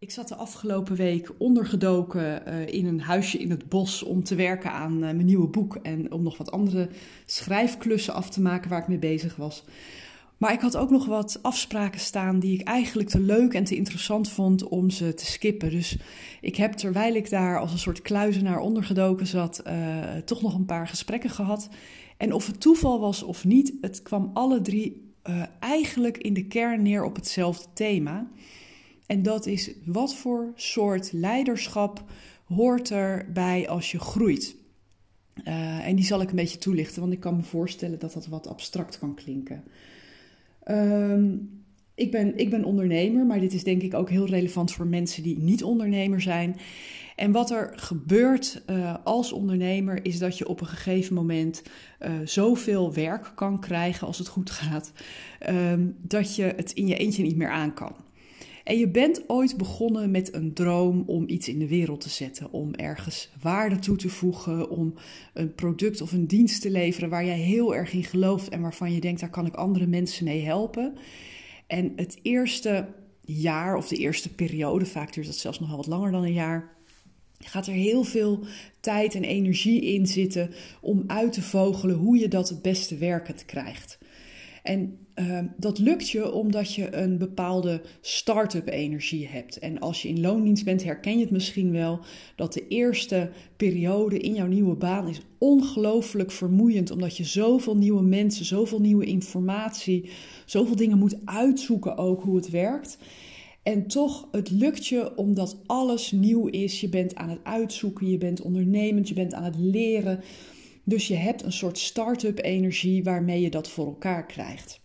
Ik 0.00 0.10
zat 0.10 0.28
de 0.28 0.34
afgelopen 0.34 0.96
week 0.96 1.30
ondergedoken 1.38 2.42
uh, 2.48 2.66
in 2.66 2.86
een 2.86 3.00
huisje 3.00 3.38
in 3.38 3.50
het 3.50 3.68
bos 3.68 4.02
om 4.02 4.24
te 4.24 4.34
werken 4.34 4.72
aan 4.72 4.92
uh, 4.92 4.98
mijn 4.98 5.24
nieuwe 5.24 5.48
boek 5.48 5.76
en 5.76 6.12
om 6.12 6.22
nog 6.22 6.36
wat 6.36 6.50
andere 6.50 6.88
schrijfklussen 7.24 8.14
af 8.14 8.30
te 8.30 8.40
maken 8.40 8.70
waar 8.70 8.80
ik 8.80 8.88
mee 8.88 8.98
bezig 8.98 9.36
was. 9.36 9.64
Maar 10.36 10.52
ik 10.52 10.60
had 10.60 10.76
ook 10.76 10.90
nog 10.90 11.06
wat 11.06 11.38
afspraken 11.42 12.00
staan 12.00 12.38
die 12.38 12.58
ik 12.58 12.66
eigenlijk 12.66 13.08
te 13.08 13.20
leuk 13.20 13.54
en 13.54 13.64
te 13.64 13.76
interessant 13.76 14.30
vond 14.30 14.68
om 14.68 14.90
ze 14.90 15.14
te 15.14 15.26
skippen. 15.26 15.70
Dus 15.70 15.98
ik 16.40 16.56
heb 16.56 16.72
terwijl 16.72 17.14
ik 17.14 17.30
daar 17.30 17.58
als 17.58 17.72
een 17.72 17.78
soort 17.78 18.02
kluizenaar 18.02 18.58
ondergedoken 18.58 19.26
zat, 19.26 19.62
uh, 19.66 20.16
toch 20.24 20.42
nog 20.42 20.54
een 20.54 20.66
paar 20.66 20.88
gesprekken 20.88 21.30
gehad. 21.30 21.68
En 22.16 22.32
of 22.32 22.46
het 22.46 22.60
toeval 22.60 23.00
was 23.00 23.22
of 23.22 23.44
niet, 23.44 23.72
het 23.80 24.02
kwam 24.02 24.30
alle 24.34 24.60
drie 24.60 25.14
eigenlijk 25.58 26.18
in 26.18 26.34
de 26.34 26.46
kern 26.46 26.82
neer 26.82 27.04
op 27.04 27.16
hetzelfde 27.16 27.66
thema. 27.72 28.30
En 29.10 29.22
dat 29.22 29.46
is 29.46 29.70
wat 29.84 30.14
voor 30.14 30.52
soort 30.54 31.12
leiderschap 31.12 32.04
hoort 32.44 32.90
erbij 32.90 33.68
als 33.68 33.90
je 33.90 33.98
groeit. 33.98 34.56
Uh, 35.44 35.86
en 35.86 35.96
die 35.96 36.04
zal 36.04 36.20
ik 36.20 36.30
een 36.30 36.36
beetje 36.36 36.58
toelichten, 36.58 37.00
want 37.00 37.12
ik 37.12 37.20
kan 37.20 37.36
me 37.36 37.42
voorstellen 37.42 37.98
dat 37.98 38.12
dat 38.12 38.26
wat 38.26 38.46
abstract 38.46 38.98
kan 38.98 39.14
klinken. 39.14 39.64
Um, 40.68 41.62
ik, 41.94 42.10
ben, 42.10 42.38
ik 42.38 42.50
ben 42.50 42.64
ondernemer, 42.64 43.26
maar 43.26 43.40
dit 43.40 43.52
is 43.52 43.64
denk 43.64 43.82
ik 43.82 43.94
ook 43.94 44.10
heel 44.10 44.26
relevant 44.26 44.72
voor 44.72 44.86
mensen 44.86 45.22
die 45.22 45.38
niet 45.38 45.64
ondernemer 45.64 46.20
zijn. 46.20 46.56
En 47.16 47.32
wat 47.32 47.50
er 47.50 47.72
gebeurt 47.74 48.62
uh, 48.66 48.94
als 49.04 49.32
ondernemer 49.32 50.04
is 50.04 50.18
dat 50.18 50.38
je 50.38 50.48
op 50.48 50.60
een 50.60 50.66
gegeven 50.66 51.14
moment 51.14 51.62
uh, 52.00 52.12
zoveel 52.24 52.92
werk 52.94 53.32
kan 53.34 53.60
krijgen 53.60 54.06
als 54.06 54.18
het 54.18 54.28
goed 54.28 54.50
gaat, 54.50 54.92
um, 55.48 55.96
dat 56.02 56.36
je 56.36 56.42
het 56.42 56.72
in 56.72 56.86
je 56.86 56.96
eentje 56.96 57.22
niet 57.22 57.36
meer 57.36 57.50
aan 57.50 57.74
kan. 57.74 58.08
En 58.64 58.78
je 58.78 58.88
bent 58.88 59.22
ooit 59.26 59.56
begonnen 59.56 60.10
met 60.10 60.34
een 60.34 60.52
droom 60.52 61.02
om 61.06 61.28
iets 61.28 61.48
in 61.48 61.58
de 61.58 61.68
wereld 61.68 62.00
te 62.00 62.08
zetten, 62.08 62.52
om 62.52 62.74
ergens 62.74 63.30
waarde 63.42 63.78
toe 63.78 63.96
te 63.96 64.08
voegen, 64.08 64.70
om 64.70 64.94
een 65.34 65.54
product 65.54 66.00
of 66.00 66.12
een 66.12 66.26
dienst 66.26 66.62
te 66.62 66.70
leveren 66.70 67.08
waar 67.08 67.24
jij 67.24 67.38
heel 67.38 67.74
erg 67.74 67.92
in 67.92 68.04
gelooft 68.04 68.48
en 68.48 68.60
waarvan 68.60 68.92
je 68.92 69.00
denkt, 69.00 69.20
daar 69.20 69.30
kan 69.30 69.46
ik 69.46 69.54
andere 69.54 69.86
mensen 69.86 70.24
mee 70.24 70.42
helpen. 70.42 70.94
En 71.66 71.92
het 71.96 72.18
eerste 72.22 72.86
jaar 73.20 73.76
of 73.76 73.88
de 73.88 73.96
eerste 73.96 74.34
periode, 74.34 74.86
vaak 74.86 75.12
duurt 75.12 75.26
dat 75.26 75.36
zelfs 75.36 75.60
nog 75.60 75.68
wel 75.68 75.76
wat 75.76 75.86
langer 75.86 76.10
dan 76.10 76.24
een 76.24 76.32
jaar, 76.32 76.78
gaat 77.38 77.66
er 77.66 77.72
heel 77.72 78.04
veel 78.04 78.44
tijd 78.80 79.14
en 79.14 79.24
energie 79.24 79.82
in 79.82 80.06
zitten 80.06 80.50
om 80.80 81.04
uit 81.06 81.32
te 81.32 81.42
vogelen 81.42 81.96
hoe 81.96 82.18
je 82.18 82.28
dat 82.28 82.48
het 82.48 82.62
beste 82.62 82.96
werkend 82.96 83.44
krijgt. 83.44 83.98
En 84.62 84.98
uh, 85.14 85.38
dat 85.56 85.78
lukt 85.78 86.10
je 86.10 86.32
omdat 86.32 86.74
je 86.74 86.96
een 86.96 87.18
bepaalde 87.18 87.80
start-up 88.00 88.68
energie 88.68 89.28
hebt. 89.28 89.58
En 89.58 89.78
als 89.78 90.02
je 90.02 90.08
in 90.08 90.20
loondienst 90.20 90.64
bent, 90.64 90.84
herken 90.84 91.14
je 91.14 91.20
het 91.20 91.30
misschien 91.30 91.72
wel 91.72 92.00
dat 92.36 92.52
de 92.52 92.68
eerste 92.68 93.30
periode 93.56 94.18
in 94.18 94.34
jouw 94.34 94.46
nieuwe 94.46 94.74
baan 94.74 95.08
is 95.08 95.20
ongelooflijk 95.38 96.30
vermoeiend. 96.30 96.90
Omdat 96.90 97.16
je 97.16 97.24
zoveel 97.24 97.76
nieuwe 97.76 98.02
mensen, 98.02 98.44
zoveel 98.44 98.80
nieuwe 98.80 99.04
informatie, 99.04 100.10
zoveel 100.44 100.76
dingen 100.76 100.98
moet 100.98 101.18
uitzoeken 101.24 101.96
ook 101.96 102.22
hoe 102.22 102.36
het 102.36 102.50
werkt. 102.50 102.98
En 103.62 103.86
toch, 103.86 104.28
het 104.30 104.50
lukt 104.50 104.86
je 104.86 105.16
omdat 105.16 105.58
alles 105.66 106.12
nieuw 106.12 106.46
is. 106.46 106.80
Je 106.80 106.88
bent 106.88 107.14
aan 107.14 107.28
het 107.28 107.38
uitzoeken, 107.42 108.10
je 108.10 108.18
bent 108.18 108.40
ondernemend, 108.40 109.08
je 109.08 109.14
bent 109.14 109.34
aan 109.34 109.44
het 109.44 109.58
leren. 109.58 110.20
Dus 110.90 111.08
je 111.08 111.14
hebt 111.14 111.42
een 111.42 111.52
soort 111.52 111.78
start-up 111.78 112.38
energie 112.38 113.04
waarmee 113.04 113.40
je 113.40 113.50
dat 113.50 113.68
voor 113.68 113.86
elkaar 113.86 114.26
krijgt. 114.26 114.80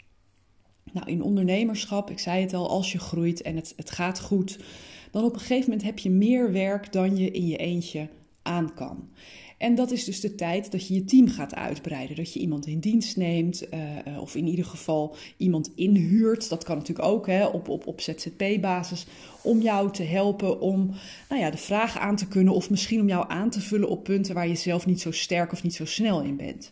Nou, 0.91 1.07
in 1.07 1.21
ondernemerschap, 1.21 2.09
ik 2.09 2.19
zei 2.19 2.41
het 2.41 2.53
al, 2.53 2.69
als 2.69 2.91
je 2.91 2.99
groeit 2.99 3.41
en 3.41 3.55
het, 3.55 3.73
het 3.75 3.91
gaat 3.91 4.19
goed, 4.19 4.59
dan 5.11 5.23
op 5.23 5.33
een 5.33 5.39
gegeven 5.39 5.69
moment 5.69 5.83
heb 5.83 5.99
je 5.99 6.09
meer 6.09 6.51
werk 6.51 6.91
dan 6.91 7.17
je 7.17 7.31
in 7.31 7.47
je 7.47 7.57
eentje 7.57 8.09
aan 8.41 8.73
kan. 8.73 9.09
En 9.57 9.75
dat 9.75 9.91
is 9.91 10.03
dus 10.03 10.19
de 10.19 10.35
tijd 10.35 10.71
dat 10.71 10.87
je 10.87 10.93
je 10.93 11.05
team 11.05 11.27
gaat 11.27 11.55
uitbreiden. 11.55 12.15
Dat 12.15 12.33
je 12.33 12.39
iemand 12.39 12.67
in 12.67 12.79
dienst 12.79 13.17
neemt, 13.17 13.67
uh, 13.73 14.21
of 14.21 14.35
in 14.35 14.47
ieder 14.47 14.65
geval 14.65 15.15
iemand 15.37 15.71
inhuurt. 15.75 16.49
Dat 16.49 16.63
kan 16.63 16.77
natuurlijk 16.77 17.07
ook 17.07 17.27
hè, 17.27 17.45
op, 17.45 17.69
op, 17.69 17.87
op 17.87 18.01
ZZP-basis. 18.01 19.05
Om 19.41 19.61
jou 19.61 19.91
te 19.91 20.03
helpen 20.03 20.59
om 20.59 20.91
nou 21.29 21.41
ja, 21.41 21.49
de 21.49 21.57
vraag 21.57 21.97
aan 21.97 22.15
te 22.15 22.27
kunnen. 22.27 22.53
Of 22.53 22.69
misschien 22.69 23.01
om 23.01 23.07
jou 23.07 23.25
aan 23.27 23.49
te 23.49 23.61
vullen 23.61 23.89
op 23.89 24.03
punten 24.03 24.33
waar 24.33 24.47
je 24.47 24.55
zelf 24.55 24.85
niet 24.85 25.01
zo 25.01 25.11
sterk 25.11 25.51
of 25.51 25.63
niet 25.63 25.75
zo 25.75 25.85
snel 25.85 26.21
in 26.21 26.35
bent. 26.35 26.71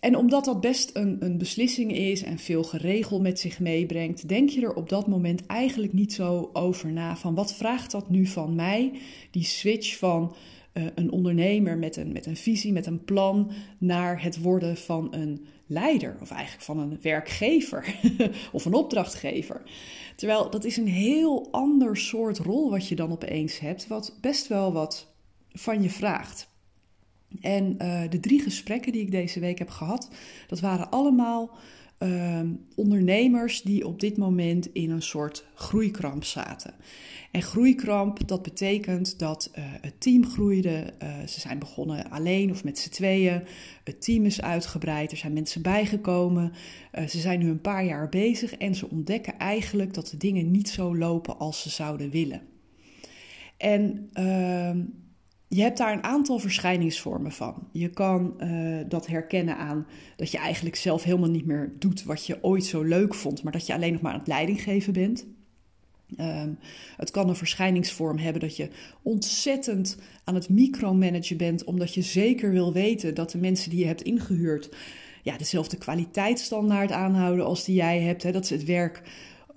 En 0.00 0.16
omdat 0.16 0.44
dat 0.44 0.60
best 0.60 0.90
een, 0.92 1.16
een 1.20 1.38
beslissing 1.38 1.96
is 1.96 2.22
en 2.22 2.38
veel 2.38 2.64
geregeld 2.64 3.22
met 3.22 3.40
zich 3.40 3.60
meebrengt, 3.60 4.28
denk 4.28 4.48
je 4.48 4.60
er 4.60 4.74
op 4.74 4.88
dat 4.88 5.06
moment 5.06 5.46
eigenlijk 5.46 5.92
niet 5.92 6.12
zo 6.12 6.50
over 6.52 6.92
na 6.92 7.16
van 7.16 7.34
wat 7.34 7.54
vraagt 7.54 7.90
dat 7.90 8.10
nu 8.10 8.26
van 8.26 8.54
mij? 8.54 8.92
Die 9.30 9.44
switch 9.44 9.98
van 9.98 10.34
uh, 10.74 10.86
een 10.94 11.10
ondernemer 11.10 11.78
met 11.78 11.96
een, 11.96 12.12
met 12.12 12.26
een 12.26 12.36
visie, 12.36 12.72
met 12.72 12.86
een 12.86 13.04
plan, 13.04 13.50
naar 13.78 14.22
het 14.22 14.40
worden 14.40 14.76
van 14.76 15.14
een 15.14 15.46
leider 15.66 16.16
of 16.20 16.30
eigenlijk 16.30 16.64
van 16.64 16.78
een 16.78 16.98
werkgever 17.02 17.94
of 18.52 18.64
een 18.64 18.74
opdrachtgever. 18.74 19.62
Terwijl 20.16 20.50
dat 20.50 20.64
is 20.64 20.76
een 20.76 20.88
heel 20.88 21.48
ander 21.50 21.96
soort 21.96 22.38
rol 22.38 22.70
wat 22.70 22.88
je 22.88 22.94
dan 22.94 23.12
opeens 23.12 23.58
hebt, 23.58 23.86
wat 23.86 24.18
best 24.20 24.46
wel 24.46 24.72
wat 24.72 25.14
van 25.52 25.82
je 25.82 25.90
vraagt. 25.90 26.52
En 27.40 27.76
uh, 27.82 28.02
de 28.10 28.20
drie 28.20 28.40
gesprekken 28.40 28.92
die 28.92 29.02
ik 29.02 29.10
deze 29.10 29.40
week 29.40 29.58
heb 29.58 29.70
gehad, 29.70 30.10
dat 30.46 30.60
waren 30.60 30.90
allemaal 30.90 31.56
uh, 31.98 32.40
ondernemers 32.74 33.62
die 33.62 33.86
op 33.86 34.00
dit 34.00 34.16
moment 34.16 34.72
in 34.72 34.90
een 34.90 35.02
soort 35.02 35.44
groeikramp 35.54 36.24
zaten. 36.24 36.74
En 37.30 37.42
groeikramp, 37.42 38.28
dat 38.28 38.42
betekent 38.42 39.18
dat 39.18 39.50
uh, 39.58 39.64
het 39.80 40.00
team 40.00 40.26
groeide. 40.26 40.94
Uh, 41.02 41.26
ze 41.26 41.40
zijn 41.40 41.58
begonnen 41.58 42.10
alleen 42.10 42.50
of 42.50 42.64
met 42.64 42.78
z'n 42.78 42.90
tweeën. 42.90 43.42
Het 43.84 44.02
team 44.02 44.24
is 44.24 44.42
uitgebreid, 44.42 45.10
er 45.10 45.16
zijn 45.16 45.32
mensen 45.32 45.62
bijgekomen. 45.62 46.52
Uh, 46.92 47.06
ze 47.06 47.20
zijn 47.20 47.38
nu 47.38 47.48
een 47.48 47.60
paar 47.60 47.84
jaar 47.84 48.08
bezig 48.08 48.54
en 48.54 48.74
ze 48.74 48.90
ontdekken 48.90 49.38
eigenlijk 49.38 49.94
dat 49.94 50.08
de 50.08 50.16
dingen 50.16 50.50
niet 50.50 50.68
zo 50.68 50.96
lopen 50.96 51.38
als 51.38 51.62
ze 51.62 51.70
zouden 51.70 52.10
willen. 52.10 52.42
En 53.56 54.08
ehm, 54.12 54.82
je 55.54 55.62
hebt 55.62 55.78
daar 55.78 55.92
een 55.92 56.02
aantal 56.02 56.38
verschijningsvormen 56.38 57.32
van. 57.32 57.68
Je 57.72 57.88
kan 57.88 58.34
uh, 58.40 58.78
dat 58.88 59.06
herkennen 59.06 59.56
aan 59.56 59.86
dat 60.16 60.30
je 60.30 60.38
eigenlijk 60.38 60.76
zelf 60.76 61.02
helemaal 61.02 61.30
niet 61.30 61.46
meer 61.46 61.72
doet 61.78 62.02
wat 62.02 62.26
je 62.26 62.38
ooit 62.42 62.64
zo 62.64 62.82
leuk 62.82 63.14
vond, 63.14 63.42
maar 63.42 63.52
dat 63.52 63.66
je 63.66 63.74
alleen 63.74 63.92
nog 63.92 64.00
maar 64.00 64.12
aan 64.12 64.18
het 64.18 64.28
leiding 64.28 64.62
geven 64.62 64.92
bent. 64.92 65.26
Um, 66.20 66.58
het 66.96 67.10
kan 67.10 67.28
een 67.28 67.36
verschijningsvorm 67.36 68.18
hebben 68.18 68.40
dat 68.40 68.56
je 68.56 68.68
ontzettend 69.02 69.98
aan 70.24 70.34
het 70.34 70.48
micromanagen 70.48 71.36
bent, 71.36 71.64
omdat 71.64 71.94
je 71.94 72.02
zeker 72.02 72.50
wil 72.50 72.72
weten 72.72 73.14
dat 73.14 73.30
de 73.30 73.38
mensen 73.38 73.70
die 73.70 73.78
je 73.78 73.86
hebt 73.86 74.02
ingehuurd 74.02 74.68
ja, 75.22 75.36
dezelfde 75.36 75.76
kwaliteitsstandaard 75.76 76.92
aanhouden 76.92 77.44
als 77.44 77.64
die 77.64 77.74
jij 77.74 78.00
hebt. 78.00 78.22
Hè, 78.22 78.32
dat 78.32 78.46
ze 78.46 78.54
het 78.54 78.64
werk 78.64 79.02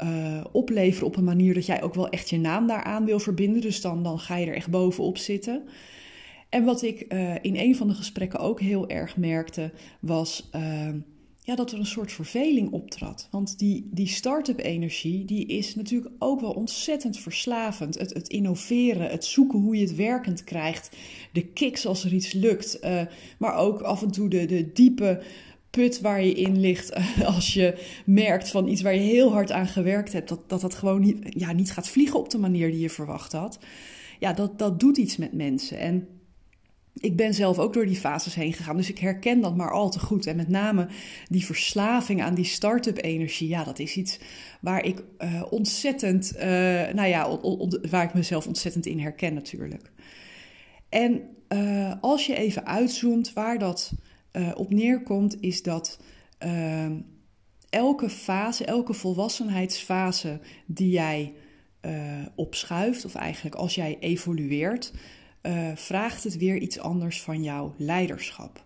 uh, 0.03 0.43
opleveren 0.51 1.07
op 1.07 1.15
een 1.15 1.23
manier 1.23 1.53
dat 1.53 1.65
jij 1.65 1.83
ook 1.83 1.93
wel 1.93 2.09
echt 2.09 2.29
je 2.29 2.39
naam 2.39 2.67
daaraan 2.67 3.05
wil 3.05 3.19
verbinden. 3.19 3.61
Dus 3.61 3.81
dan, 3.81 4.03
dan 4.03 4.19
ga 4.19 4.35
je 4.35 4.45
er 4.45 4.55
echt 4.55 4.69
bovenop 4.69 5.17
zitten. 5.17 5.63
En 6.49 6.63
wat 6.63 6.81
ik 6.81 7.13
uh, 7.13 7.35
in 7.41 7.55
een 7.55 7.75
van 7.75 7.87
de 7.87 7.93
gesprekken 7.93 8.39
ook 8.39 8.59
heel 8.59 8.89
erg 8.89 9.17
merkte, 9.17 9.71
was 9.99 10.49
uh, 10.55 10.89
ja, 11.41 11.55
dat 11.55 11.71
er 11.71 11.79
een 11.79 11.85
soort 11.85 12.11
verveling 12.11 12.71
optrad. 12.71 13.27
Want 13.31 13.59
die, 13.59 13.89
die 13.91 14.07
start-up 14.07 14.59
energie, 14.59 15.25
die 15.25 15.45
is 15.45 15.75
natuurlijk 15.75 16.13
ook 16.19 16.41
wel 16.41 16.51
ontzettend 16.51 17.19
verslavend. 17.19 17.99
Het, 17.99 18.13
het 18.13 18.27
innoveren, 18.27 19.09
het 19.09 19.25
zoeken 19.25 19.59
hoe 19.59 19.75
je 19.75 19.81
het 19.81 19.95
werkend 19.95 20.43
krijgt, 20.43 20.95
de 21.33 21.45
kicks 21.45 21.85
als 21.85 22.03
er 22.03 22.13
iets 22.13 22.33
lukt. 22.33 22.79
maar 23.39 23.55
ook 23.55 23.81
af 23.81 24.01
en 24.01 24.11
toe 24.11 24.29
de, 24.29 24.45
de 24.45 24.71
diepe 24.71 25.21
put 25.77 26.01
waar 26.01 26.23
je 26.23 26.33
in 26.33 26.59
ligt 26.59 26.93
als 27.35 27.53
je 27.53 27.77
merkt 28.05 28.49
van 28.49 28.67
iets 28.67 28.81
waar 28.81 28.93
je 28.93 28.99
heel 28.99 29.31
hard 29.31 29.51
aan 29.51 29.67
gewerkt 29.67 30.13
hebt, 30.13 30.29
dat 30.29 30.49
dat, 30.49 30.61
dat 30.61 30.73
gewoon 30.73 31.01
niet, 31.01 31.17
ja, 31.29 31.51
niet 31.51 31.71
gaat 31.71 31.89
vliegen 31.89 32.19
op 32.19 32.29
de 32.29 32.37
manier 32.37 32.71
die 32.71 32.79
je 32.79 32.89
verwacht 32.89 33.31
had. 33.31 33.59
Ja, 34.19 34.33
dat, 34.33 34.59
dat 34.59 34.79
doet 34.79 34.97
iets 34.97 35.17
met 35.17 35.33
mensen. 35.33 35.79
En 35.79 36.07
ik 36.93 37.15
ben 37.15 37.33
zelf 37.33 37.59
ook 37.59 37.73
door 37.73 37.85
die 37.85 37.95
fases 37.95 38.35
heen 38.35 38.53
gegaan, 38.53 38.77
dus 38.77 38.89
ik 38.89 38.99
herken 38.99 39.41
dat 39.41 39.55
maar 39.55 39.71
al 39.71 39.89
te 39.89 39.99
goed. 39.99 40.25
En 40.25 40.35
met 40.35 40.47
name 40.47 40.87
die 41.29 41.45
verslaving 41.45 42.21
aan 42.21 42.35
die 42.35 42.45
start-up 42.45 43.03
energie, 43.03 43.47
ja, 43.47 43.63
dat 43.63 43.79
is 43.79 43.95
iets 43.95 44.19
waar 44.61 44.85
ik 44.85 45.03
uh, 45.19 45.43
ontzettend, 45.49 46.33
uh, 46.35 46.43
nou 46.93 47.07
ja, 47.07 47.39
waar 47.89 48.03
ik 48.03 48.13
mezelf 48.13 48.47
ontzettend 48.47 48.85
in 48.85 48.99
herken 48.99 49.33
natuurlijk. 49.33 49.91
En 50.89 51.21
uh, 51.53 51.93
als 52.01 52.25
je 52.25 52.35
even 52.35 52.65
uitzoomt 52.65 53.33
waar 53.33 53.59
dat 53.59 53.91
uh, 54.37 54.51
op 54.55 54.73
neerkomt, 54.73 55.41
is 55.41 55.63
dat 55.63 55.99
uh, 56.45 56.91
elke 57.69 58.09
fase, 58.09 58.65
elke 58.65 58.93
volwassenheidsfase 58.93 60.39
die 60.65 60.89
jij 60.89 61.33
uh, 61.81 62.25
opschuift, 62.35 63.05
of 63.05 63.15
eigenlijk 63.15 63.55
als 63.55 63.75
jij 63.75 63.97
evolueert, 63.99 64.93
vraagt 65.75 66.23
het 66.23 66.37
weer 66.37 66.57
iets 66.57 66.79
anders 66.79 67.21
van 67.21 67.43
jouw 67.43 67.73
leiderschap. 67.77 68.65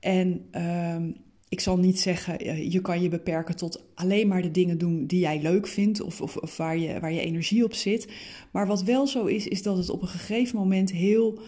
En 0.00 0.46
ehm, 0.50 1.10
ik 1.48 1.60
zal 1.60 1.78
niet 1.78 2.00
zeggen, 2.00 2.70
je 2.70 2.80
kan 2.80 3.02
je 3.02 3.08
beperken 3.08 3.56
tot 3.56 3.84
alleen 3.94 4.28
maar 4.28 4.42
de 4.42 4.50
dingen 4.50 4.78
doen 4.78 5.06
die 5.06 5.20
jij 5.20 5.40
leuk 5.40 5.66
vindt 5.66 6.00
of, 6.00 6.20
of, 6.20 6.36
of, 6.36 6.56
waar, 6.56 6.78
je, 6.78 7.00
waar 7.00 7.12
je 7.12 7.20
energie 7.20 7.64
op 7.64 7.74
zit. 7.74 8.08
Maar 8.50 8.66
wat 8.66 8.82
wel 8.82 9.06
zo 9.06 9.24
is, 9.24 9.48
is 9.48 9.62
dat 9.62 9.76
het 9.76 9.90
op 9.90 10.02
een 10.02 10.08
gegeven 10.08 10.56
moment 10.56 10.90
heel 10.90 11.40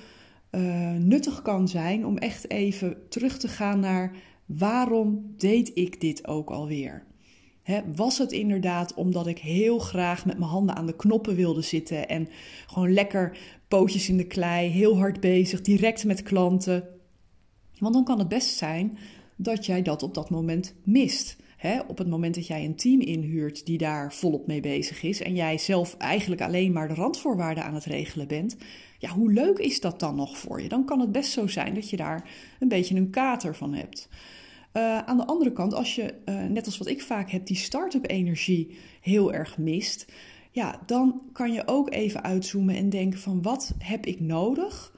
uh, 0.55 0.93
nuttig 0.93 1.43
kan 1.43 1.69
zijn 1.69 2.07
om 2.07 2.19
echt 2.19 2.51
even 2.51 2.97
terug 3.09 3.39
te 3.39 3.49
gaan 3.49 3.81
naar 3.81 4.17
waarom 4.47 5.35
deed 5.37 5.71
ik 5.75 6.01
dit 6.01 6.27
ook 6.27 6.51
alweer? 6.51 7.05
Was 7.95 8.19
het 8.19 8.33
inderdaad 8.33 8.95
omdat 8.95 9.27
ik 9.27 9.39
heel 9.39 9.79
graag 9.79 10.27
met 10.27 10.39
mijn 10.39 10.51
handen 10.51 10.75
aan 10.75 10.87
de 10.87 10.97
knoppen 10.97 11.35
wilde 11.35 11.63
zitten 11.63 12.09
en 12.09 12.29
gewoon 12.67 12.93
lekker 12.93 13.39
pootjes 13.69 14.09
in 14.09 14.17
de 14.17 14.27
klei, 14.27 14.69
heel 14.69 14.97
hard 14.97 15.21
bezig, 15.21 15.61
direct 15.61 16.05
met 16.05 16.23
klanten? 16.23 16.89
Want 17.79 17.95
dan 17.95 18.05
kan 18.05 18.19
het 18.19 18.29
best 18.29 18.57
zijn 18.57 18.99
dat 19.37 19.67
jij 19.67 19.83
dat 19.83 20.03
op 20.03 20.15
dat 20.15 20.31
moment 20.31 20.75
mist. 20.83 21.37
Op 21.87 21.99
het 21.99 22.09
moment 22.09 22.35
dat 22.35 22.47
jij 22.47 22.65
een 22.65 22.77
team 22.77 23.01
inhuurt 23.01 23.67
die 23.67 23.79
daar 23.79 24.13
volop 24.13 24.47
mee 24.47 24.61
bezig 24.61 25.03
is 25.03 25.23
en 25.23 25.35
jij 25.35 25.59
zelf 25.59 25.97
eigenlijk 25.97 26.41
alleen 26.41 26.73
maar 26.73 26.89
de 26.89 26.95
randvoorwaarden 26.95 27.65
aan 27.65 27.75
het 27.75 27.85
regelen 27.85 28.29
bent, 28.29 28.57
ja, 28.99 29.11
hoe 29.11 29.33
leuk 29.33 29.59
is 29.59 29.81
dat 29.81 30.01
dan 30.01 30.17
nog 30.17 30.39
voor 30.39 30.63
je? 30.63 30.69
Dan 30.69 30.85
kan 30.85 31.01
het 31.01 31.13
best 31.13 31.31
zo 31.31 31.47
zijn 31.47 31.75
dat 31.75 31.91
je 31.91 31.97
daar 31.97 32.31
een 32.61 32.69
beetje 32.69 32.95
een 32.95 33.11
kater 33.11 33.57
van 33.57 33.75
hebt. 33.75 34.09
Uh, 34.73 34.99
aan 34.99 35.17
de 35.17 35.27
andere 35.27 35.53
kant, 35.53 35.75
als 35.75 35.95
je, 35.95 36.15
uh, 36.25 36.45
net 36.45 36.67
als 36.67 36.79
wat 36.79 36.89
ik 36.89 37.03
vaak 37.03 37.31
heb, 37.31 37.47
die 37.47 37.57
start-up 37.57 38.11
energie 38.11 38.77
heel 39.01 39.33
erg 39.33 39.59
mist, 39.59 40.13
ja, 40.51 40.83
dan 40.87 41.23
kan 41.33 41.53
je 41.53 41.67
ook 41.67 41.93
even 41.93 42.23
uitzoomen 42.23 42.77
en 42.77 42.89
denken 42.89 43.19
van 43.19 43.43
wat 43.43 43.75
heb 43.79 44.07
ik 44.07 44.21
nodig 44.21 44.93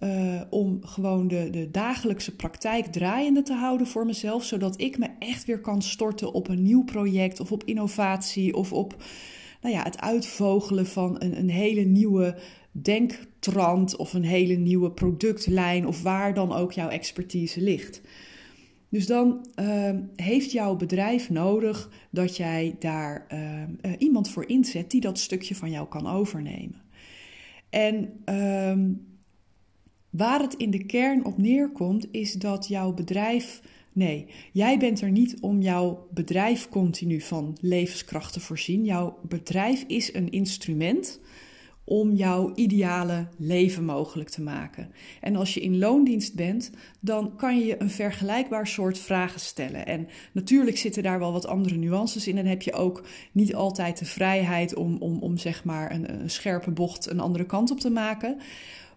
uh, 0.00 0.40
om 0.50 0.78
gewoon 0.84 1.28
de, 1.28 1.50
de 1.50 1.70
dagelijkse 1.70 2.36
praktijk 2.36 2.86
draaiende 2.86 3.42
te 3.42 3.52
houden 3.52 3.86
voor 3.86 4.06
mezelf, 4.06 4.44
zodat 4.44 4.80
ik 4.80 4.98
me 4.98 5.08
echt 5.18 5.44
weer 5.44 5.60
kan 5.60 5.82
storten 5.82 6.32
op 6.32 6.48
een 6.48 6.62
nieuw 6.62 6.84
project 6.84 7.40
of 7.40 7.52
op 7.52 7.64
innovatie 7.64 8.54
of 8.54 8.72
op 8.72 9.02
nou 9.60 9.74
ja, 9.74 9.82
het 9.82 10.00
uitvogelen 10.00 10.86
van 10.86 11.16
een, 11.18 11.38
een 11.38 11.50
hele 11.50 11.82
nieuwe 11.82 12.36
denktrand 12.72 13.96
of 13.96 14.12
een 14.12 14.24
hele 14.24 14.54
nieuwe 14.54 14.90
productlijn 14.90 15.86
of 15.86 16.02
waar 16.02 16.34
dan 16.34 16.52
ook 16.52 16.72
jouw 16.72 16.88
expertise 16.88 17.60
ligt. 17.60 18.00
Dus 18.88 19.06
dan 19.06 19.46
uh, 19.60 19.90
heeft 20.16 20.52
jouw 20.52 20.76
bedrijf 20.76 21.30
nodig 21.30 21.90
dat 22.10 22.36
jij 22.36 22.76
daar 22.78 23.26
uh, 23.32 23.92
iemand 23.98 24.30
voor 24.30 24.48
inzet 24.48 24.90
die 24.90 25.00
dat 25.00 25.18
stukje 25.18 25.54
van 25.54 25.70
jou 25.70 25.88
kan 25.88 26.06
overnemen. 26.06 26.82
En 27.68 28.12
uh, 28.28 28.96
waar 30.10 30.40
het 30.40 30.54
in 30.54 30.70
de 30.70 30.84
kern 30.84 31.24
op 31.24 31.38
neerkomt, 31.38 32.06
is 32.10 32.32
dat 32.32 32.68
jouw 32.68 32.92
bedrijf. 32.92 33.60
Nee, 33.92 34.26
jij 34.52 34.78
bent 34.78 35.00
er 35.00 35.10
niet 35.10 35.40
om 35.40 35.60
jouw 35.60 36.06
bedrijf 36.10 36.68
continu 36.68 37.20
van 37.20 37.56
levenskracht 37.60 38.32
te 38.32 38.40
voorzien. 38.40 38.84
Jouw 38.84 39.18
bedrijf 39.28 39.84
is 39.86 40.14
een 40.14 40.30
instrument 40.30 41.20
om 41.90 42.12
jouw 42.12 42.52
ideale 42.54 43.28
leven 43.38 43.84
mogelijk 43.84 44.28
te 44.28 44.42
maken. 44.42 44.92
En 45.20 45.36
als 45.36 45.54
je 45.54 45.60
in 45.60 45.78
loondienst 45.78 46.34
bent, 46.34 46.70
dan 47.00 47.36
kan 47.36 47.58
je 47.58 47.82
een 47.82 47.90
vergelijkbaar 47.90 48.66
soort 48.66 48.98
vragen 48.98 49.40
stellen. 49.40 49.86
En 49.86 50.08
natuurlijk 50.32 50.78
zitten 50.78 51.02
daar 51.02 51.18
wel 51.18 51.32
wat 51.32 51.46
andere 51.46 51.76
nuances 51.76 52.26
in 52.26 52.38
en 52.38 52.46
heb 52.46 52.62
je 52.62 52.72
ook 52.72 53.06
niet 53.32 53.54
altijd 53.54 53.98
de 53.98 54.04
vrijheid 54.04 54.74
om, 54.74 54.96
om, 54.96 55.18
om 55.18 55.36
zeg 55.36 55.64
maar 55.64 55.92
een, 55.92 56.20
een 56.20 56.30
scherpe 56.30 56.70
bocht 56.70 57.10
een 57.10 57.20
andere 57.20 57.46
kant 57.46 57.70
op 57.70 57.80
te 57.80 57.90
maken. 57.90 58.36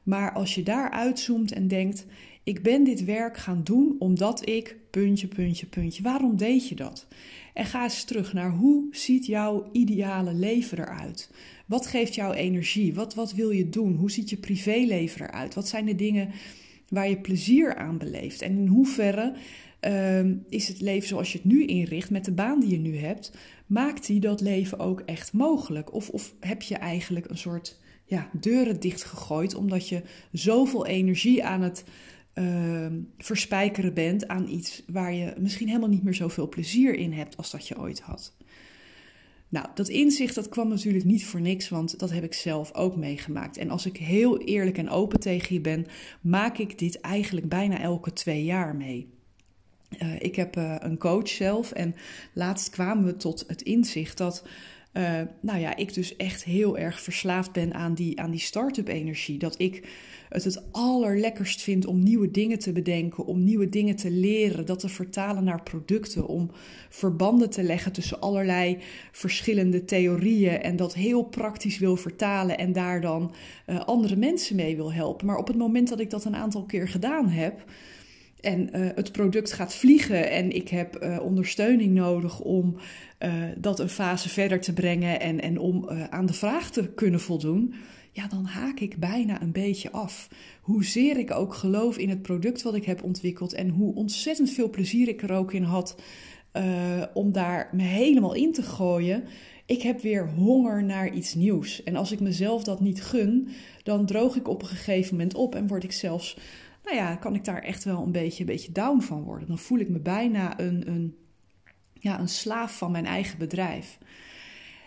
Maar 0.04 0.34
als 0.34 0.56
je 0.56 0.64
daar 0.64 0.90
uitzoomt 0.90 1.52
en 1.52 1.68
denkt: 1.68 2.06
ik 2.44 2.62
ben 2.64 2.84
dit 2.84 3.04
werk 3.04 3.38
gaan 3.38 3.62
doen 3.64 3.96
omdat 4.00 4.50
ik 4.50 4.78
puntje, 4.90 5.28
puntje, 5.28 5.66
puntje. 5.66 6.04
Waarom 6.04 6.38
deed 6.38 6.68
je 6.68 6.76
dat? 6.76 7.08
En 7.54 7.66
ga 7.66 7.84
eens 7.84 8.04
terug 8.04 8.34
naar 8.34 8.52
hoe 8.52 8.88
ziet 8.92 9.26
jouw 9.26 9.70
ideale 9.72 10.34
leven 10.34 10.80
eruit? 10.80 11.32
Wat 11.66 11.88
geeft 11.88 12.16
jou 12.16 12.34
energie? 12.34 12.94
Wat, 12.94 13.14
wat 13.16 13.34
wil 13.34 13.50
je 13.50 13.70
doen? 13.70 13.96
Hoe 13.96 14.12
ziet 14.12 14.30
je 14.30 14.38
privéleven 14.38 15.22
eruit? 15.22 15.54
Wat 15.54 15.68
zijn 15.68 15.86
de 15.86 15.96
dingen 15.96 16.30
waar 16.90 17.10
je 17.10 17.18
plezier 17.18 17.76
aan 17.76 17.98
beleeft? 17.98 18.42
En 18.42 18.58
in 18.58 18.68
hoeverre 18.68 19.34
uh, 19.82 20.26
is 20.50 20.68
het 20.68 20.82
leven 20.82 21.08
zoals 21.08 21.32
je 21.32 21.38
het 21.38 21.48
nu 21.48 21.66
inricht, 21.66 22.10
met 22.10 22.26
de 22.26 22.32
baan 22.32 22.60
die 22.60 22.70
je 22.70 22.78
nu 22.78 22.98
hebt, 22.98 23.32
maakt 23.66 24.08
die 24.08 24.20
dat 24.20 24.42
leven 24.42 24.80
ook 24.80 25.00
echt 25.00 25.34
mogelijk? 25.34 25.94
Of, 25.94 26.10
of 26.10 26.34
heb 26.40 26.62
je 26.62 26.76
eigenlijk 26.76 27.30
een 27.30 27.38
soort 27.38 27.80
ja, 28.06 28.30
deuren 28.32 28.80
dichtgegooid 28.80 29.56
omdat 29.56 29.90
je 29.90 30.02
zoveel 30.32 30.86
energie 30.86 31.44
aan 31.44 31.62
het 31.62 31.84
uh, 32.36 32.88
verspijkeren 33.18 33.94
bent 33.94 34.28
aan 34.28 34.48
iets 34.48 34.84
waar 34.88 35.14
je 35.14 35.34
misschien 35.38 35.68
helemaal 35.68 35.90
niet 35.90 36.04
meer 36.04 36.14
zoveel 36.14 36.50
plezier 36.50 36.96
in 36.96 37.14
hebt 37.14 37.38
als 37.38 37.52
dat 37.52 37.68
je 37.68 37.80
ooit 37.80 38.00
had? 38.00 38.34
Nou, 39.54 39.68
dat 39.74 39.90
inzicht 39.90 40.36
dat 40.36 40.50
kwam 40.50 40.68
natuurlijk 40.68 41.06
niet 41.06 41.26
voor 41.26 41.42
niks, 41.42 41.70
want 41.70 42.00
dat 42.00 42.12
heb 42.12 42.24
ik 42.24 42.34
zelf 42.34 42.74
ook 42.74 42.96
meegemaakt. 42.96 43.58
En 43.58 43.70
als 43.70 43.86
ik 43.86 43.98
heel 43.98 44.38
eerlijk 44.38 44.78
en 44.78 44.90
open 44.90 45.20
tegen 45.20 45.56
je 45.56 45.62
ben, 45.62 45.86
maak 46.22 46.58
ik 46.58 46.80
dit 46.80 47.00
eigenlijk 47.02 47.50
bijna 47.50 47.80
elke 47.80 48.14
twee 48.14 48.44
jaar 48.44 48.76
mee. 48.76 49.10
Uh, 50.02 50.22
ik 50.22 50.36
heb 50.36 50.58
uh, 50.58 50.76
een 50.80 50.98
coach 50.98 51.28
zelf 51.28 51.72
en 51.72 51.96
laatst 52.34 52.70
kwamen 52.70 53.06
we 53.06 53.16
tot 53.16 53.44
het 53.48 53.62
inzicht 53.62 54.18
dat 54.18 54.44
uh, 54.94 55.22
nou 55.40 55.60
ja, 55.60 55.75
ik 55.75 55.94
dus 55.94 56.16
echt 56.16 56.44
heel 56.44 56.78
erg 56.78 57.01
verslaafd 57.01 57.51
ben 57.51 57.74
aan 57.74 57.94
die, 57.94 58.19
aan 58.19 58.31
die 58.31 58.40
start-up 58.40 58.88
energie. 58.88 59.38
Dat 59.38 59.56
ik 59.60 59.88
het 60.30 60.44
het 60.44 60.63
allerlekkerst 60.72 61.62
vind 61.62 61.86
om 61.86 62.04
nieuwe 62.04 62.31
dingen 62.31 62.60
te 62.60 62.72
bedenken, 62.72 63.25
om 63.25 63.44
nieuwe 63.44 63.69
dingen 63.69 63.95
te 63.95 64.12
leren, 64.12 64.66
dat 64.66 64.80
te 64.80 64.90
vertalen 64.90 65.44
naar 65.44 65.63
producten, 65.63 66.28
om 66.28 66.51
verbanden 66.90 67.50
te 67.50 67.63
leggen 67.63 67.92
tussen 67.92 68.19
allerlei 68.19 68.78
verschillende 69.12 69.86
theorieën 69.86 70.62
en 70.62 70.75
dat 70.75 70.94
heel 70.94 71.24
praktisch 71.24 71.78
wil 71.78 71.95
vertalen 71.95 72.57
en 72.57 72.74
daar 72.74 73.01
dan 73.01 73.34
uh, 73.68 73.80
andere 73.80 74.16
mensen 74.16 74.56
mee 74.56 74.75
wil 74.75 74.94
helpen. 74.94 75.25
Maar 75.25 75.38
op 75.38 75.48
het 75.48 75.57
moment 75.57 75.90
dat 75.90 76.00
ik 76.00 76.10
dat 76.10 76.25
een 76.25 76.36
aantal 76.36 76.63
keer 76.63 76.88
gedaan 76.88 77.30
heb, 77.30 77.63
en 78.44 78.69
uh, 78.75 78.88
het 78.95 79.12
product 79.12 79.54
gaat 79.54 79.75
vliegen 79.75 80.30
en 80.30 80.51
ik 80.51 80.69
heb 80.69 81.04
uh, 81.04 81.19
ondersteuning 81.22 81.94
nodig 81.94 82.40
om 82.40 82.75
uh, 83.19 83.34
dat 83.57 83.80
een 83.80 83.90
fase 83.90 84.30
verder 84.30 84.60
te 84.60 84.74
brengen 84.74 85.19
en, 85.19 85.42
en 85.42 85.57
om 85.57 85.90
aan 86.10 86.25
de 86.25 86.34
vraag 86.34 86.72
te 86.72 86.88
kunnen 86.88 87.19
voldoen, 87.19 87.74
ja, 88.12 88.28
dan 88.28 88.45
haak 88.45 88.80
ik 88.80 88.98
bijna 88.98 89.42
een 89.42 89.51
beetje 89.51 89.92
af. 89.92 90.28
Hoezeer 90.62 91.18
ik 91.18 91.31
ook 91.31 91.54
geloof 91.54 91.98
in 91.98 92.10
het 92.10 92.22
product 92.22 92.62
wat 92.62 92.75
ik 92.75 92.86
heb 92.86 93.04
ontwikkeld 93.04 93.54
en 93.54 93.69
hoe 93.69 93.95
ontzettend 93.95 94.50
veel 94.50 94.69
plezier 94.69 95.07
ik 95.07 95.22
er 95.22 95.31
ook 95.31 95.54
in 95.54 95.63
had 95.63 95.95
om 97.13 97.31
daar 97.31 97.69
me 97.72 97.84
helemaal 97.84 98.34
in 98.34 98.54
te 98.54 98.62
gooien. 98.62 99.24
Ik 99.66 99.81
heb 99.81 100.01
weer 100.01 100.30
honger 100.30 100.84
naar 100.84 101.13
iets 101.13 101.34
nieuws. 101.34 101.84
En 101.84 101.95
als 101.95 102.12
ik 102.12 102.19
mezelf 102.19 102.63
dat 102.63 102.80
niet 102.80 103.04
gun, 103.04 103.50
dan 103.83 104.06
droog 104.06 104.35
ik 104.35 104.47
op 104.47 104.62
een 104.62 104.68
gegeven 104.68 105.16
moment 105.16 105.35
op 105.35 105.56
en 105.56 105.68
word 105.68 105.83
ik 105.83 105.92
zelfs 105.92 106.38
nou 106.83 106.95
ja, 106.95 107.16
kan 107.16 107.35
ik 107.35 107.45
daar 107.45 107.61
echt 107.61 107.83
wel 107.83 108.04
een 108.04 108.11
beetje, 108.11 108.40
een 108.40 108.45
beetje 108.45 108.71
down 108.71 109.02
van 109.02 109.23
worden. 109.23 109.47
Dan 109.47 109.57
voel 109.57 109.80
ik 109.80 109.90
me 109.90 109.99
bijna 109.99 110.59
een, 110.59 110.87
een, 110.87 111.16
ja, 111.94 112.19
een 112.19 112.30
slaaf 112.30 112.78
van 112.78 112.92
mijn 112.92 113.06
eigen 113.06 113.37
bedrijf. 113.37 113.97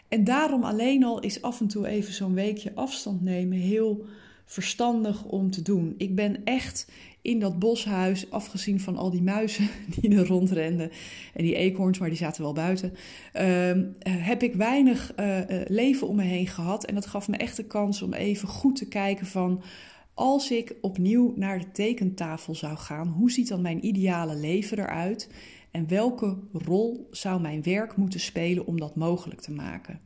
En 0.08 0.24
daarom 0.24 0.64
alleen 0.64 1.04
al 1.04 1.20
is 1.20 1.42
af 1.42 1.60
en 1.60 1.66
toe 1.66 1.86
even 1.86 2.12
zo'n 2.12 2.34
weekje 2.34 2.74
afstand 2.74 3.22
nemen 3.22 3.58
heel 3.58 4.04
verstandig 4.44 5.24
om 5.24 5.50
te 5.50 5.62
doen. 5.62 5.94
Ik 5.96 6.14
ben 6.14 6.44
echt 6.44 6.90
in 7.22 7.40
dat 7.40 7.58
boshuis, 7.58 8.30
afgezien 8.30 8.80
van 8.80 8.96
al 8.96 9.10
die 9.10 9.22
muizen 9.22 9.68
die 10.00 10.16
er 10.16 10.26
rondrenden 10.26 10.90
en 11.34 11.44
die 11.44 11.54
eekhoorns, 11.54 11.98
maar 11.98 12.08
die 12.08 12.18
zaten 12.18 12.42
wel 12.42 12.52
buiten, 12.52 12.92
uh, 13.34 13.72
heb 14.08 14.42
ik 14.42 14.54
weinig 14.54 15.12
uh, 15.20 15.38
leven 15.66 16.08
om 16.08 16.16
me 16.16 16.22
heen 16.22 16.46
gehad. 16.46 16.84
En 16.84 16.94
dat 16.94 17.06
gaf 17.06 17.28
me 17.28 17.36
echt 17.36 17.56
de 17.56 17.64
kans 17.64 18.02
om 18.02 18.12
even 18.12 18.48
goed 18.48 18.76
te 18.76 18.88
kijken 18.88 19.26
van 19.26 19.62
als 20.16 20.50
ik 20.50 20.75
opnieuw 20.80 21.32
naar 21.37 21.58
de 21.58 21.70
tekentafel 21.73 22.54
zou 22.54 22.76
gaan, 22.76 23.08
hoe 23.08 23.30
ziet 23.30 23.49
dan 23.49 23.62
mijn 23.62 23.87
ideale 23.87 24.37
leven 24.37 24.78
eruit? 24.78 25.30
En 25.70 25.88
welke 25.88 26.38
rol 26.52 27.08
zou 27.11 27.40
mijn 27.40 27.62
werk 27.62 27.96
moeten 27.96 28.20
spelen 28.20 28.66
om 28.66 28.80
dat 28.80 28.96
mogelijk 28.96 29.40
te 29.40 29.52
maken? 29.52 30.00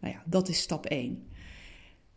Nou 0.00 0.14
ja, 0.14 0.22
dat 0.26 0.48
is 0.48 0.60
stap 0.60 0.86
1. 0.86 1.26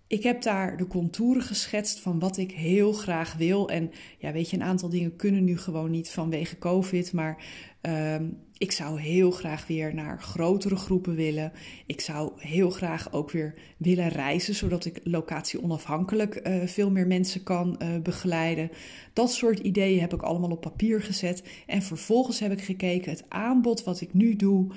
Ik 0.08 0.24
heb 0.24 0.42
daar 0.42 0.77
de 0.77 0.88
contouren 0.88 1.42
geschetst 1.42 2.00
van 2.00 2.20
wat 2.20 2.38
ik 2.38 2.51
heel 2.51 2.94
graag 2.94 3.34
wil. 3.34 3.70
En 3.70 3.92
ja, 4.18 4.32
weet 4.32 4.50
je, 4.50 4.56
een 4.56 4.63
aantal 4.63 4.89
dingen 4.89 5.15
kunnen 5.15 5.44
nu 5.44 5.58
gewoon 5.58 5.92
niet 5.92 6.10
vanwege 6.10 6.58
COVID. 6.58 7.13
Maar 7.13 7.46
uh, 7.82 8.15
ik 8.57 8.71
zou 8.71 9.00
heel 9.00 9.31
graag 9.31 9.67
weer 9.67 9.95
naar 9.95 10.21
grotere 10.21 10.75
groepen 10.75 11.15
willen. 11.15 11.51
Ik 11.85 12.01
zou 12.01 12.31
heel 12.38 12.69
graag 12.69 13.13
ook 13.13 13.31
weer 13.31 13.53
willen 13.77 14.09
reizen, 14.09 14.55
zodat 14.55 14.85
ik 14.85 15.00
locatie 15.03 15.63
onafhankelijk 15.63 16.47
uh, 16.47 16.63
veel 16.65 16.91
meer 16.91 17.07
mensen 17.07 17.43
kan 17.43 17.79
uh, 17.81 17.97
begeleiden. 18.01 18.71
Dat 19.13 19.31
soort 19.31 19.59
ideeën 19.59 20.00
heb 20.00 20.13
ik 20.13 20.21
allemaal 20.21 20.51
op 20.51 20.62
papier 20.62 21.01
gezet. 21.01 21.43
En 21.65 21.81
vervolgens 21.81 22.39
heb 22.39 22.51
ik 22.51 22.62
gekeken, 22.62 23.12
het 23.12 23.25
aanbod 23.29 23.83
wat 23.83 24.01
ik 24.01 24.13
nu 24.13 24.35
doe, 24.35 24.67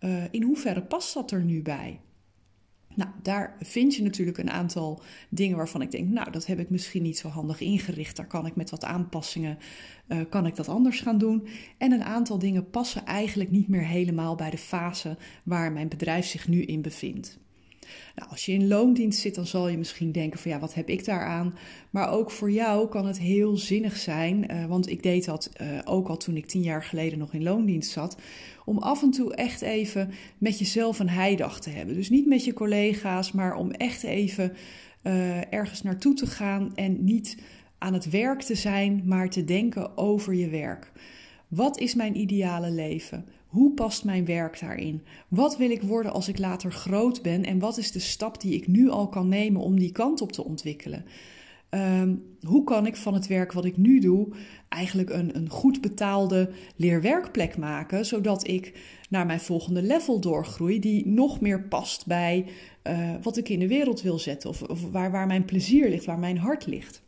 uh, 0.00 0.24
in 0.30 0.42
hoeverre 0.42 0.82
past 0.82 1.14
dat 1.14 1.30
er 1.30 1.42
nu 1.42 1.62
bij? 1.62 2.00
Nou, 2.96 3.10
daar 3.22 3.56
vind 3.60 3.94
je 3.94 4.02
natuurlijk 4.02 4.38
een 4.38 4.50
aantal 4.50 5.02
dingen 5.28 5.56
waarvan 5.56 5.82
ik 5.82 5.90
denk, 5.90 6.08
nou, 6.08 6.30
dat 6.30 6.46
heb 6.46 6.58
ik 6.58 6.70
misschien 6.70 7.02
niet 7.02 7.18
zo 7.18 7.28
handig 7.28 7.60
ingericht. 7.60 8.16
Daar 8.16 8.26
kan 8.26 8.46
ik 8.46 8.56
met 8.56 8.70
wat 8.70 8.84
aanpassingen, 8.84 9.58
uh, 10.08 10.20
kan 10.28 10.46
ik 10.46 10.56
dat 10.56 10.68
anders 10.68 11.00
gaan 11.00 11.18
doen. 11.18 11.46
En 11.78 11.92
een 11.92 12.04
aantal 12.04 12.38
dingen 12.38 12.70
passen 12.70 13.04
eigenlijk 13.04 13.50
niet 13.50 13.68
meer 13.68 13.86
helemaal 13.86 14.34
bij 14.34 14.50
de 14.50 14.58
fase 14.58 15.16
waar 15.44 15.72
mijn 15.72 15.88
bedrijf 15.88 16.26
zich 16.26 16.48
nu 16.48 16.62
in 16.62 16.82
bevindt. 16.82 17.38
Nou, 18.14 18.30
als 18.30 18.46
je 18.46 18.52
in 18.52 18.68
loondienst 18.68 19.20
zit, 19.20 19.34
dan 19.34 19.46
zal 19.46 19.68
je 19.68 19.78
misschien 19.78 20.12
denken 20.12 20.38
van 20.38 20.50
ja, 20.50 20.58
wat 20.58 20.74
heb 20.74 20.88
ik 20.88 21.04
daaraan? 21.04 21.54
Maar 21.90 22.10
ook 22.10 22.30
voor 22.30 22.50
jou 22.50 22.88
kan 22.88 23.06
het 23.06 23.18
heel 23.18 23.56
zinnig 23.56 23.96
zijn, 23.96 24.50
uh, 24.50 24.66
want 24.66 24.90
ik 24.90 25.02
deed 25.02 25.24
dat 25.24 25.50
uh, 25.60 25.78
ook 25.84 26.08
al 26.08 26.16
toen 26.16 26.36
ik 26.36 26.46
tien 26.46 26.62
jaar 26.62 26.84
geleden 26.84 27.18
nog 27.18 27.32
in 27.32 27.42
loondienst 27.42 27.90
zat, 27.90 28.16
om 28.64 28.78
af 28.78 29.02
en 29.02 29.10
toe 29.10 29.34
echt 29.34 29.62
even 29.62 30.10
met 30.38 30.58
jezelf 30.58 30.98
een 30.98 31.08
heidag 31.08 31.60
te 31.60 31.70
hebben. 31.70 31.94
Dus 31.94 32.10
niet 32.10 32.26
met 32.26 32.44
je 32.44 32.52
collega's, 32.52 33.32
maar 33.32 33.56
om 33.56 33.70
echt 33.70 34.02
even 34.02 34.52
uh, 35.02 35.52
ergens 35.52 35.82
naartoe 35.82 36.14
te 36.14 36.26
gaan 36.26 36.72
en 36.74 37.04
niet 37.04 37.36
aan 37.78 37.92
het 37.92 38.10
werk 38.10 38.42
te 38.42 38.54
zijn, 38.54 39.02
maar 39.04 39.30
te 39.30 39.44
denken 39.44 39.96
over 39.96 40.34
je 40.34 40.48
werk. 40.48 40.92
Wat 41.48 41.78
is 41.78 41.94
mijn 41.94 42.20
ideale 42.20 42.70
leven? 42.70 43.24
Hoe 43.56 43.72
past 43.72 44.04
mijn 44.04 44.24
werk 44.24 44.60
daarin? 44.60 45.02
Wat 45.28 45.56
wil 45.56 45.70
ik 45.70 45.82
worden 45.82 46.12
als 46.12 46.28
ik 46.28 46.38
later 46.38 46.72
groot 46.72 47.22
ben? 47.22 47.44
En 47.44 47.58
wat 47.58 47.78
is 47.78 47.92
de 47.92 47.98
stap 47.98 48.40
die 48.40 48.54
ik 48.54 48.66
nu 48.66 48.88
al 48.88 49.08
kan 49.08 49.28
nemen 49.28 49.60
om 49.60 49.78
die 49.78 49.92
kant 49.92 50.20
op 50.20 50.32
te 50.32 50.44
ontwikkelen? 50.44 51.04
Um, 51.70 52.22
hoe 52.42 52.64
kan 52.64 52.86
ik 52.86 52.96
van 52.96 53.14
het 53.14 53.26
werk 53.26 53.52
wat 53.52 53.64
ik 53.64 53.76
nu 53.76 54.00
doe 54.00 54.28
eigenlijk 54.68 55.10
een, 55.10 55.36
een 55.36 55.50
goed 55.50 55.80
betaalde 55.80 56.50
leerwerkplek 56.76 57.56
maken, 57.56 58.06
zodat 58.06 58.48
ik 58.48 58.80
naar 59.08 59.26
mijn 59.26 59.40
volgende 59.40 59.82
level 59.82 60.20
doorgroei, 60.20 60.80
die 60.80 61.06
nog 61.06 61.40
meer 61.40 61.62
past 61.62 62.06
bij 62.06 62.46
uh, 62.84 63.14
wat 63.22 63.36
ik 63.36 63.48
in 63.48 63.58
de 63.58 63.68
wereld 63.68 64.02
wil 64.02 64.18
zetten, 64.18 64.50
of, 64.50 64.62
of 64.62 64.90
waar, 64.90 65.10
waar 65.10 65.26
mijn 65.26 65.44
plezier 65.44 65.88
ligt, 65.88 66.04
waar 66.04 66.18
mijn 66.18 66.38
hart 66.38 66.66
ligt. 66.66 67.02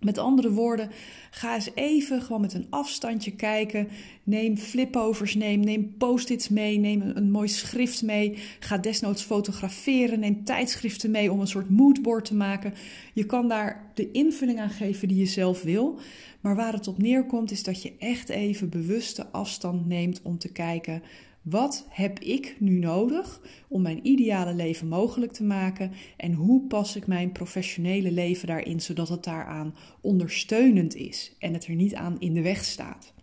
Met 0.00 0.18
andere 0.18 0.52
woorden, 0.52 0.90
ga 1.30 1.54
eens 1.54 1.70
even 1.74 2.22
gewoon 2.22 2.40
met 2.40 2.54
een 2.54 2.66
afstandje 2.70 3.30
kijken. 3.30 3.88
Neem 4.22 4.56
flipovers, 4.56 5.34
neem, 5.34 5.60
neem 5.60 5.96
post-its 5.96 6.48
mee, 6.48 6.78
neem 6.78 7.00
een, 7.00 7.16
een, 7.16 7.30
mooi 7.30 7.48
schrift 7.48 8.02
mee. 8.02 8.38
Ga 8.60 8.78
desnoods 8.78 9.22
fotograferen, 9.22 10.20
neem 10.20 10.44
tijdschriften 10.44 11.10
mee 11.10 11.32
om 11.32 11.40
een 11.40 11.46
soort 11.46 11.70
moodboard 11.70 12.24
te 12.24 12.34
maken. 12.34 12.74
Je 13.12 13.26
kan 13.26 13.48
daar 13.48 13.90
de 13.94 14.10
invulling 14.10 14.60
aan 14.60 14.70
geven 14.70 15.08
die 15.08 15.18
je 15.18 15.26
zelf 15.26 15.62
wil. 15.62 15.98
Maar 16.40 16.56
waar 16.56 16.72
het 16.72 16.88
op 16.88 16.98
neerkomt 16.98 17.50
is 17.50 17.62
dat 17.62 17.82
je 17.82 17.92
echt 17.98 18.28
even 18.28 18.68
bewuste 18.68 19.26
afstand 19.26 19.86
neemt 19.86 20.20
om 20.22 20.38
te 20.38 20.52
kijken 20.52 21.02
wat 21.48 21.86
heb 21.88 22.18
ik 22.18 22.56
nu 22.58 22.78
nodig 22.78 23.40
om 23.68 23.82
mijn 23.82 24.06
ideale 24.06 24.54
leven 24.54 24.88
mogelijk 24.88 25.32
te 25.32 25.44
maken 25.44 25.92
en 26.16 26.32
hoe 26.32 26.66
pas 26.66 26.96
ik 26.96 27.06
mijn 27.06 27.32
professionele 27.32 28.12
leven 28.12 28.46
daarin 28.46 28.80
zodat 28.80 29.08
het 29.08 29.24
daaraan 29.24 29.74
ondersteunend 30.00 30.94
is 30.94 31.36
en 31.38 31.52
het 31.52 31.66
er 31.66 31.74
niet 31.74 31.94
aan 31.94 32.16
in 32.20 32.34
de 32.34 32.42
weg 32.42 32.64
staat? 32.64 33.14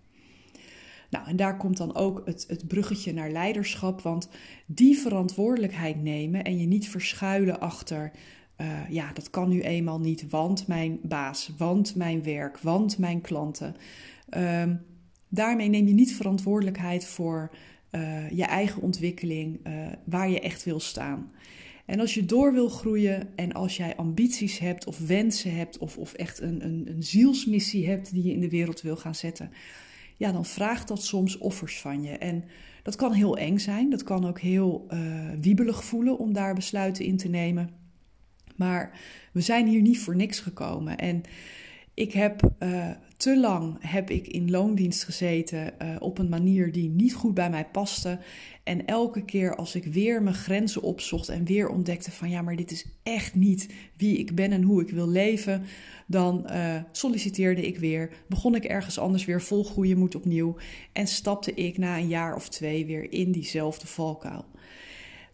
Nou, 1.09 1.27
en 1.27 1.35
daar 1.35 1.57
komt 1.57 1.77
dan 1.77 1.95
ook 1.95 2.21
het, 2.25 2.45
het 2.47 2.67
bruggetje 2.67 3.13
naar 3.13 3.31
leiderschap, 3.31 4.01
want 4.01 4.29
die 4.65 4.97
verantwoordelijkheid 4.97 6.01
nemen 6.01 6.43
en 6.43 6.57
je 6.57 6.65
niet 6.65 6.89
verschuilen 6.89 7.59
achter, 7.59 8.11
uh, 8.57 8.89
ja, 8.89 9.13
dat 9.13 9.29
kan 9.29 9.49
nu 9.49 9.61
eenmaal 9.61 9.99
niet, 9.99 10.29
want 10.29 10.67
mijn 10.67 10.99
baas, 11.01 11.51
want 11.57 11.95
mijn 11.95 12.23
werk, 12.23 12.57
want 12.57 12.97
mijn 12.97 13.21
klanten. 13.21 13.75
Uh, 14.37 14.63
daarmee 15.27 15.69
neem 15.69 15.87
je 15.87 15.93
niet 15.93 16.15
verantwoordelijkheid 16.15 17.05
voor 17.05 17.51
uh, 17.95 18.29
je 18.29 18.43
eigen 18.43 18.81
ontwikkeling, 18.81 19.67
uh, 19.67 19.73
waar 20.03 20.29
je 20.29 20.39
echt 20.39 20.63
wil 20.63 20.79
staan. 20.79 21.31
En 21.85 21.99
als 21.99 22.13
je 22.13 22.25
door 22.25 22.53
wil 22.53 22.69
groeien 22.69 23.29
en 23.35 23.51
als 23.51 23.77
jij 23.77 23.95
ambities 23.95 24.59
hebt 24.59 24.85
of 24.85 24.99
wensen 24.99 25.55
hebt 25.55 25.77
of, 25.77 25.97
of 25.97 26.13
echt 26.13 26.41
een, 26.41 26.65
een, 26.65 26.83
een 26.87 27.03
zielsmissie 27.03 27.87
hebt 27.87 28.13
die 28.13 28.23
je 28.23 28.31
in 28.31 28.39
de 28.39 28.49
wereld 28.49 28.81
wil 28.81 28.95
gaan 28.95 29.15
zetten, 29.15 29.51
ja, 30.17 30.31
dan 30.31 30.45
vraagt 30.45 30.87
dat 30.87 31.03
soms 31.03 31.37
offers 31.37 31.79
van 31.79 32.03
je. 32.03 32.17
En 32.17 32.43
dat 32.83 32.95
kan 32.95 33.13
heel 33.13 33.37
eng 33.37 33.57
zijn, 33.57 33.89
dat 33.89 34.03
kan 34.03 34.27
ook 34.27 34.39
heel 34.39 34.87
uh, 34.89 35.29
wiebelig 35.41 35.83
voelen 35.83 36.17
om 36.17 36.33
daar 36.33 36.53
besluiten 36.53 37.05
in 37.05 37.17
te 37.17 37.29
nemen. 37.29 37.69
Maar 38.55 38.99
we 39.33 39.41
zijn 39.41 39.67
hier 39.67 39.81
niet 39.81 39.99
voor 39.99 40.15
niks 40.15 40.39
gekomen. 40.39 40.97
En 40.97 41.21
ik 41.93 42.13
heb 42.13 42.51
te 43.23 43.39
lang 43.39 43.77
heb 43.79 44.09
ik 44.09 44.27
in 44.27 44.51
loondienst 44.51 45.03
gezeten 45.03 45.73
uh, 45.81 45.95
op 45.99 46.17
een 46.17 46.29
manier 46.29 46.71
die 46.71 46.89
niet 46.89 47.13
goed 47.13 47.33
bij 47.33 47.49
mij 47.49 47.65
paste. 47.65 48.19
En 48.63 48.85
elke 48.85 49.25
keer 49.25 49.55
als 49.55 49.75
ik 49.75 49.85
weer 49.85 50.23
mijn 50.23 50.35
grenzen 50.35 50.81
opzocht 50.81 51.29
en 51.29 51.45
weer 51.45 51.67
ontdekte 51.69 52.11
van 52.11 52.29
ja, 52.29 52.41
maar 52.41 52.55
dit 52.55 52.71
is 52.71 52.85
echt 53.03 53.35
niet 53.35 53.69
wie 53.97 54.17
ik 54.17 54.35
ben 54.35 54.51
en 54.51 54.61
hoe 54.61 54.81
ik 54.81 54.89
wil 54.89 55.09
leven, 55.09 55.63
dan 56.07 56.45
uh, 56.51 56.75
solliciteerde 56.91 57.67
ik 57.67 57.77
weer, 57.77 58.09
begon 58.27 58.55
ik 58.55 58.63
ergens 58.63 58.99
anders 58.99 59.25
weer 59.25 59.41
vol 59.41 59.63
goede 59.63 59.95
moed 59.95 60.15
opnieuw 60.15 60.55
en 60.91 61.07
stapte 61.07 61.53
ik 61.53 61.77
na 61.77 61.97
een 61.97 62.07
jaar 62.07 62.35
of 62.35 62.49
twee 62.49 62.85
weer 62.85 63.11
in 63.11 63.31
diezelfde 63.31 63.87
valkuil. 63.87 64.45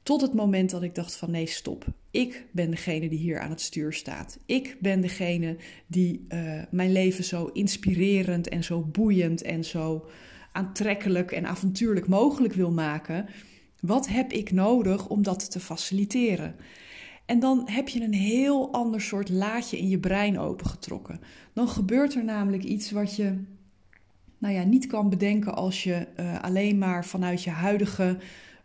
Tot 0.04 0.22
het 0.22 0.34
moment 0.34 0.70
dat 0.70 0.84
ik 0.84 0.96
dacht 0.96 1.16
van 1.16 1.32
nee, 1.32 1.48
stop. 1.48 1.86
Ik 2.12 2.46
ben 2.52 2.70
degene 2.72 3.10
die 3.10 3.20
hier 3.20 3.40
aan 3.40 3.50
het 3.50 3.62
stuur 3.62 3.94
staat. 3.94 4.38
Ik 4.46 4.78
ben 4.80 5.02
degene 5.02 5.58
die 5.88 6.26
uh, 6.30 6.62
mijn 6.72 6.92
leven 6.92 7.24
zo 7.24 7.46
inspirerend 7.46 8.50
en 8.50 8.64
zo 8.64 8.82
boeiend 8.82 9.42
en 9.42 9.64
zo 9.64 10.10
aantrekkelijk 10.52 11.32
en 11.32 11.46
avontuurlijk 11.46 12.08
mogelijk 12.08 12.54
wil 12.54 12.72
maken. 12.72 13.26
Wat 13.82 14.08
heb 14.08 14.32
ik 14.32 14.52
nodig 14.52 15.08
om 15.08 15.24
dat 15.24 15.52
te 15.52 15.60
faciliteren? 15.60 16.56
En 17.26 17.40
dan 17.40 17.70
heb 17.70 17.88
je 17.88 18.02
een 18.02 18.14
heel 18.14 18.74
ander 18.74 19.02
soort 19.02 19.30
laadje 19.30 19.78
in 19.78 19.90
je 19.90 20.00
brein 20.00 20.40
opengetrokken. 20.40 21.20
Dan 21.54 21.68
gebeurt 21.68 22.16
er 22.16 22.24
namelijk 22.24 22.64
iets 22.64 22.92
wat 22.92 23.16
je 23.16 23.38
nou 24.38 24.54
ja, 24.54 24.64
niet 24.64 24.88
kan 24.88 25.10
bedenken 25.10 25.56
als 25.56 25.84
je 25.84 26.08
uh, 26.20 26.40
alleen 26.42 26.78
maar 26.78 27.06
vanuit 27.06 27.44
je 27.44 27.50
huidige 27.50 28.18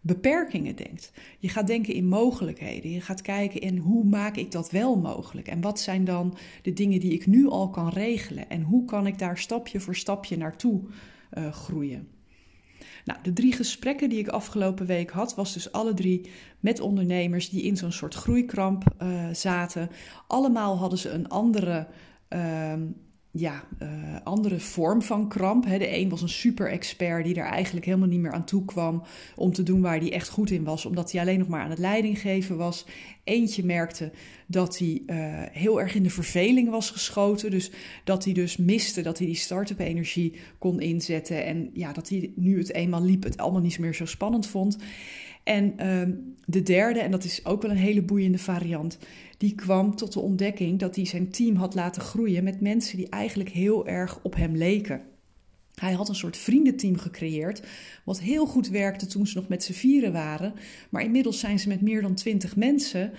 beperkingen 0.07 0.77
denkt. 0.77 1.13
Je 1.39 1.49
gaat 1.49 1.67
denken 1.67 1.95
in 1.95 2.07
mogelijkheden. 2.07 2.91
Je 2.91 3.01
gaat 3.01 3.23
kijken 3.23 3.61
in 3.61 3.77
hoe 3.77 4.05
maak 4.05 4.37
ik 4.37 4.51
dat 4.51 4.71
wel 4.71 4.97
mogelijk? 4.97 5.49
En 5.49 5.61
wat 5.61 5.81
zijn 5.81 6.05
dan 6.05 6.37
de 6.63 6.73
dingen 6.73 7.01
die 7.01 7.13
ik 7.13 7.27
nu 7.27 7.49
al 7.49 7.71
kan 7.71 7.89
regelen? 7.89 8.51
En 8.51 8.63
hoe 8.63 8.85
kan 8.85 9.07
ik 9.07 9.19
daar 9.19 9.39
stapje 9.39 9.81
voor 9.81 9.97
stapje 9.97 10.37
naartoe 10.37 10.81
uh, 11.39 11.53
groeien? 11.53 12.09
Nou, 13.05 13.19
de 13.23 13.33
drie 13.33 13.53
gesprekken 13.53 14.09
die 14.09 14.19
ik 14.19 14.29
afgelopen 14.29 14.87
week 14.87 15.11
had, 15.11 15.35
was 15.35 15.53
dus 15.53 15.73
alle 15.73 15.95
drie 15.95 16.31
met 16.61 16.81
ondernemers 16.81 17.49
die 17.49 17.63
in 17.63 17.77
zo'n 17.77 17.93
soort 17.93 18.15
groeikramp 18.15 18.85
uh, 19.03 19.29
zaten. 19.33 19.91
Allemaal 20.27 20.79
hadden 20.79 20.99
ze 20.99 21.11
een 21.11 21.29
andere 21.29 21.87
uh, 22.29 22.73
ja, 23.37 23.65
uh, 23.83 23.89
andere 24.25 24.61
vorm 24.61 25.03
van 25.03 25.29
kramp. 25.29 25.65
De 25.67 25.97
een 25.97 26.09
was 26.09 26.23
een 26.23 26.29
super-expert 26.29 27.25
die 27.25 27.35
er 27.35 27.47
eigenlijk 27.47 27.87
helemaal 27.87 28.09
niet 28.09 28.21
meer 28.21 28.33
aan 28.33 28.45
toe 28.45 28.65
kwam 28.65 29.03
om 29.37 29.53
te 29.53 29.63
doen 29.63 29.81
waar 29.81 29.99
hij 29.99 30.13
echt 30.13 30.29
goed 30.29 30.51
in 30.51 30.65
was, 30.65 30.85
omdat 30.85 31.13
hij 31.13 31.21
alleen 31.21 31.39
nog 31.39 31.49
maar 31.49 31.63
aan 31.63 31.71
het 31.71 31.79
leiding 31.79 32.21
geven 32.21 32.57
was. 32.57 32.87
Eentje 33.25 33.65
merkte 33.65 34.13
dat 34.47 34.79
hij 34.79 35.03
uh, 35.07 35.17
heel 35.53 35.81
erg 35.81 35.95
in 35.95 36.03
de 36.03 36.11
verveling 36.11 36.71
was 36.71 36.91
geschoten, 36.91 37.51
dus 37.51 37.71
dat 38.05 38.25
hij 38.25 38.33
dus 38.33 38.57
miste 38.57 39.03
dat 39.03 39.19
hij 39.19 39.27
die 39.27 39.37
start-up 39.37 39.79
energie 39.79 40.35
kon 40.59 40.81
inzetten 40.81 41.45
en 41.45 41.71
ja, 41.73 41.93
dat 41.93 42.09
hij 42.09 42.33
nu 42.37 42.59
het 42.59 42.73
eenmaal 42.73 43.03
liep 43.03 43.23
het 43.23 43.37
allemaal 43.37 43.61
niet 43.61 43.79
meer 43.79 43.95
zo 43.95 44.05
spannend 44.05 44.47
vond. 44.47 44.77
En 45.45 45.75
uh, 45.81 46.03
de 46.47 46.63
derde, 46.63 47.01
en 47.01 47.11
dat 47.11 47.25
is 47.25 47.45
ook 47.45 47.63
wel 47.63 47.71
een 47.71 47.77
hele 47.77 48.03
boeiende 48.03 48.39
variant, 48.39 48.99
die 49.39 49.55
kwam 49.55 49.97
tot 49.97 50.13
de 50.13 50.21
ontdekking 50.21 50.79
dat 50.79 50.97
hij 50.97 51.07
zijn 51.07 51.31
team 51.31 51.57
had 51.57 51.75
laten 51.75 52.03
groeien 52.03 52.45
met 52.45 52.61
mensen 52.61 52.97
die 52.97 53.09
eigenlijk 53.09 53.51
heel 53.51 53.87
erg 53.87 54.19
op 54.23 54.35
hem 54.35 54.57
leken. 54.57 55.03
Hij 55.75 55.93
had 55.93 56.09
een 56.09 56.15
soort 56.15 56.37
vriendenteam 56.37 56.97
gecreëerd, 56.97 57.63
wat 58.05 58.21
heel 58.21 58.47
goed 58.47 58.69
werkte 58.69 59.07
toen 59.07 59.27
ze 59.27 59.37
nog 59.37 59.49
met 59.49 59.65
z'n 59.65 59.73
vieren 59.73 60.13
waren. 60.13 60.55
Maar 60.91 61.03
inmiddels 61.03 61.41
zijn 61.41 61.59
ze 61.59 61.69
met 61.69 61.81
meer 61.81 62.03
dan 62.03 62.15
twintig 62.15 62.57
mensen. 62.57 63.13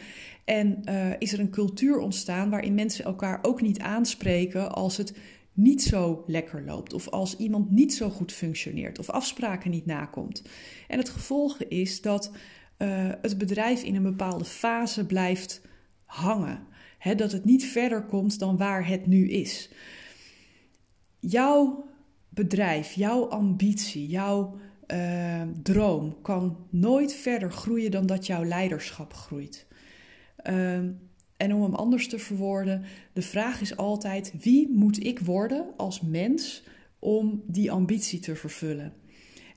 En 0.46 0.82
uh, 0.90 1.10
is 1.20 1.34
er 1.34 1.40
een 1.40 1.50
cultuur 1.50 1.98
ontstaan 1.98 2.50
waarin 2.50 2.74
mensen 2.74 3.06
elkaar 3.06 3.40
ook 3.42 3.62
niet 3.62 3.80
aanspreken 3.80 4.72
als 4.72 4.98
het 4.98 5.14
niet 5.56 5.84
zo 5.84 6.24
lekker 6.28 6.64
loopt. 6.66 6.94
Of 6.94 7.10
als 7.10 7.38
iemand 7.38 7.72
niet 7.72 7.94
zo 7.94 8.10
goed 8.10 8.32
functioneert. 8.32 9.00
Of 9.00 9.10
afspraken 9.10 9.72
niet 9.72 9.86
nakomt. 9.86 10.44
En 10.88 10.98
het 10.98 11.10
gevolg 11.10 11.64
is 11.64 12.02
dat 12.02 12.32
uh, 12.78 13.10
het 13.22 13.38
bedrijf 13.38 13.84
in 13.84 13.96
een 13.96 14.04
bepaalde 14.04 14.46
fase 14.46 15.06
blijft 15.06 15.62
hangen. 16.06 16.68
Dat 17.16 17.32
het 17.32 17.46
niet 17.46 17.66
verder 17.66 18.04
komt 18.04 18.40
dan 18.40 18.58
waar 18.58 18.88
het 18.88 19.08
nu 19.08 19.30
is. 19.30 19.70
Jouw 21.20 21.88
bedrijf, 22.30 22.94
jouw 22.94 23.26
ambitie, 23.26 24.08
jouw 24.08 24.58
uh, 24.88 25.42
droom 25.64 26.22
kan 26.22 26.58
nooit 26.70 27.14
verder 27.14 27.52
groeien 27.52 27.92
dan 27.92 28.06
dat 28.06 28.26
jouw 28.26 28.44
leiderschap 28.44 29.14
groeit. 29.14 29.68
Uh, 30.50 30.80
en 31.38 31.54
om 31.54 31.62
hem 31.62 31.76
anders 31.76 32.08
te 32.08 32.20
verwoorden, 32.20 32.84
de 33.14 33.22
vraag 33.22 33.62
is 33.62 33.78
altijd: 33.78 34.34
wie 34.40 34.70
moet 34.70 35.06
ik 35.06 35.20
worden 35.20 35.66
als 35.78 36.02
mens 36.02 36.64
om 37.00 37.44
die 37.48 37.72
ambitie 37.72 38.20
te 38.20 38.36
vervullen? 38.36 38.94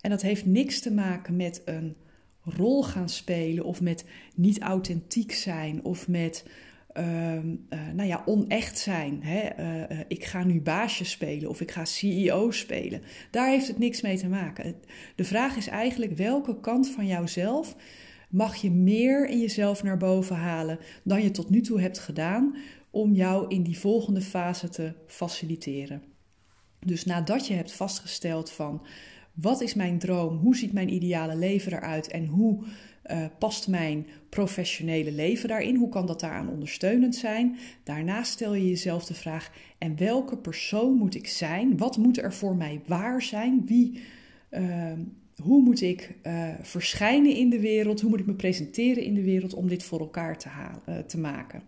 En 0.00 0.10
dat 0.10 0.22
heeft 0.22 0.46
niks 0.46 0.80
te 0.80 0.92
maken 0.92 1.36
met 1.36 1.62
een 1.64 1.96
rol 2.42 2.82
gaan 2.82 3.08
spelen 3.08 3.64
of 3.64 3.80
met 3.80 4.04
niet 4.34 4.60
authentiek 4.60 5.32
zijn 5.32 5.84
of 5.84 6.08
met 6.08 6.44
Ehm, 6.98 7.54
eh, 7.68 7.78
nou 7.94 8.08
ja, 8.08 8.22
onecht 8.26 8.78
zijn. 8.78 9.22
Hè? 9.22 9.38
Eh, 9.40 9.82
eh, 9.90 9.98
ik 10.08 10.24
ga 10.24 10.44
nu 10.44 10.60
baasje 10.60 11.04
spelen 11.04 11.48
of 11.48 11.60
ik 11.60 11.70
ga 11.70 11.84
CEO 11.84 12.50
spelen. 12.50 13.02
Daar 13.30 13.48
heeft 13.48 13.68
het 13.68 13.78
niks 13.78 14.00
mee 14.00 14.18
te 14.18 14.28
maken. 14.28 14.74
De 15.14 15.24
vraag 15.24 15.56
is 15.56 15.66
eigenlijk 15.66 16.16
welke 16.16 16.60
kant 16.60 16.90
van 16.90 17.06
jouzelf 17.06 17.76
mag 18.28 18.56
je 18.56 18.70
meer 18.70 19.28
in 19.28 19.40
jezelf 19.40 19.82
naar 19.82 19.96
boven 19.96 20.36
halen 20.36 20.78
dan 21.04 21.22
je 21.22 21.30
tot 21.30 21.50
nu 21.50 21.60
toe 21.60 21.80
hebt 21.80 21.98
gedaan 21.98 22.56
om 22.90 23.12
jou 23.12 23.48
in 23.48 23.62
die 23.62 23.78
volgende 23.78 24.20
fase 24.20 24.68
te 24.68 24.92
faciliteren. 25.06 26.02
Dus 26.80 27.04
nadat 27.04 27.46
je 27.46 27.54
hebt 27.54 27.72
vastgesteld 27.72 28.50
van 28.50 28.86
wat 29.34 29.60
is 29.60 29.74
mijn 29.74 29.98
droom, 29.98 30.36
hoe 30.36 30.56
ziet 30.56 30.72
mijn 30.72 30.92
ideale 30.92 31.36
leven 31.36 31.72
eruit 31.72 32.08
en 32.08 32.26
hoe 32.26 32.64
uh, 33.10 33.24
past 33.38 33.68
mijn 33.68 34.06
professionele 34.28 35.12
leven 35.12 35.48
daarin? 35.48 35.76
Hoe 35.76 35.88
kan 35.88 36.06
dat 36.06 36.20
daaraan 36.20 36.48
ondersteunend 36.48 37.16
zijn? 37.16 37.56
Daarna 37.84 38.22
stel 38.22 38.54
je 38.54 38.68
jezelf 38.68 39.04
de 39.04 39.14
vraag: 39.14 39.50
en 39.78 39.96
welke 39.96 40.36
persoon 40.36 40.94
moet 40.94 41.14
ik 41.14 41.26
zijn? 41.26 41.76
Wat 41.76 41.96
moet 41.96 42.18
er 42.18 42.32
voor 42.32 42.56
mij 42.56 42.80
waar 42.86 43.22
zijn? 43.22 43.66
Wie, 43.66 44.02
uh, 44.50 44.92
hoe 45.42 45.62
moet 45.62 45.80
ik 45.80 46.14
uh, 46.22 46.48
verschijnen 46.62 47.34
in 47.34 47.50
de 47.50 47.60
wereld? 47.60 48.00
Hoe 48.00 48.10
moet 48.10 48.20
ik 48.20 48.26
me 48.26 48.34
presenteren 48.34 49.02
in 49.02 49.14
de 49.14 49.22
wereld 49.22 49.54
om 49.54 49.68
dit 49.68 49.82
voor 49.82 50.00
elkaar 50.00 50.38
te, 50.38 50.48
halen, 50.48 50.82
uh, 50.88 50.98
te 50.98 51.18
maken? 51.18 51.62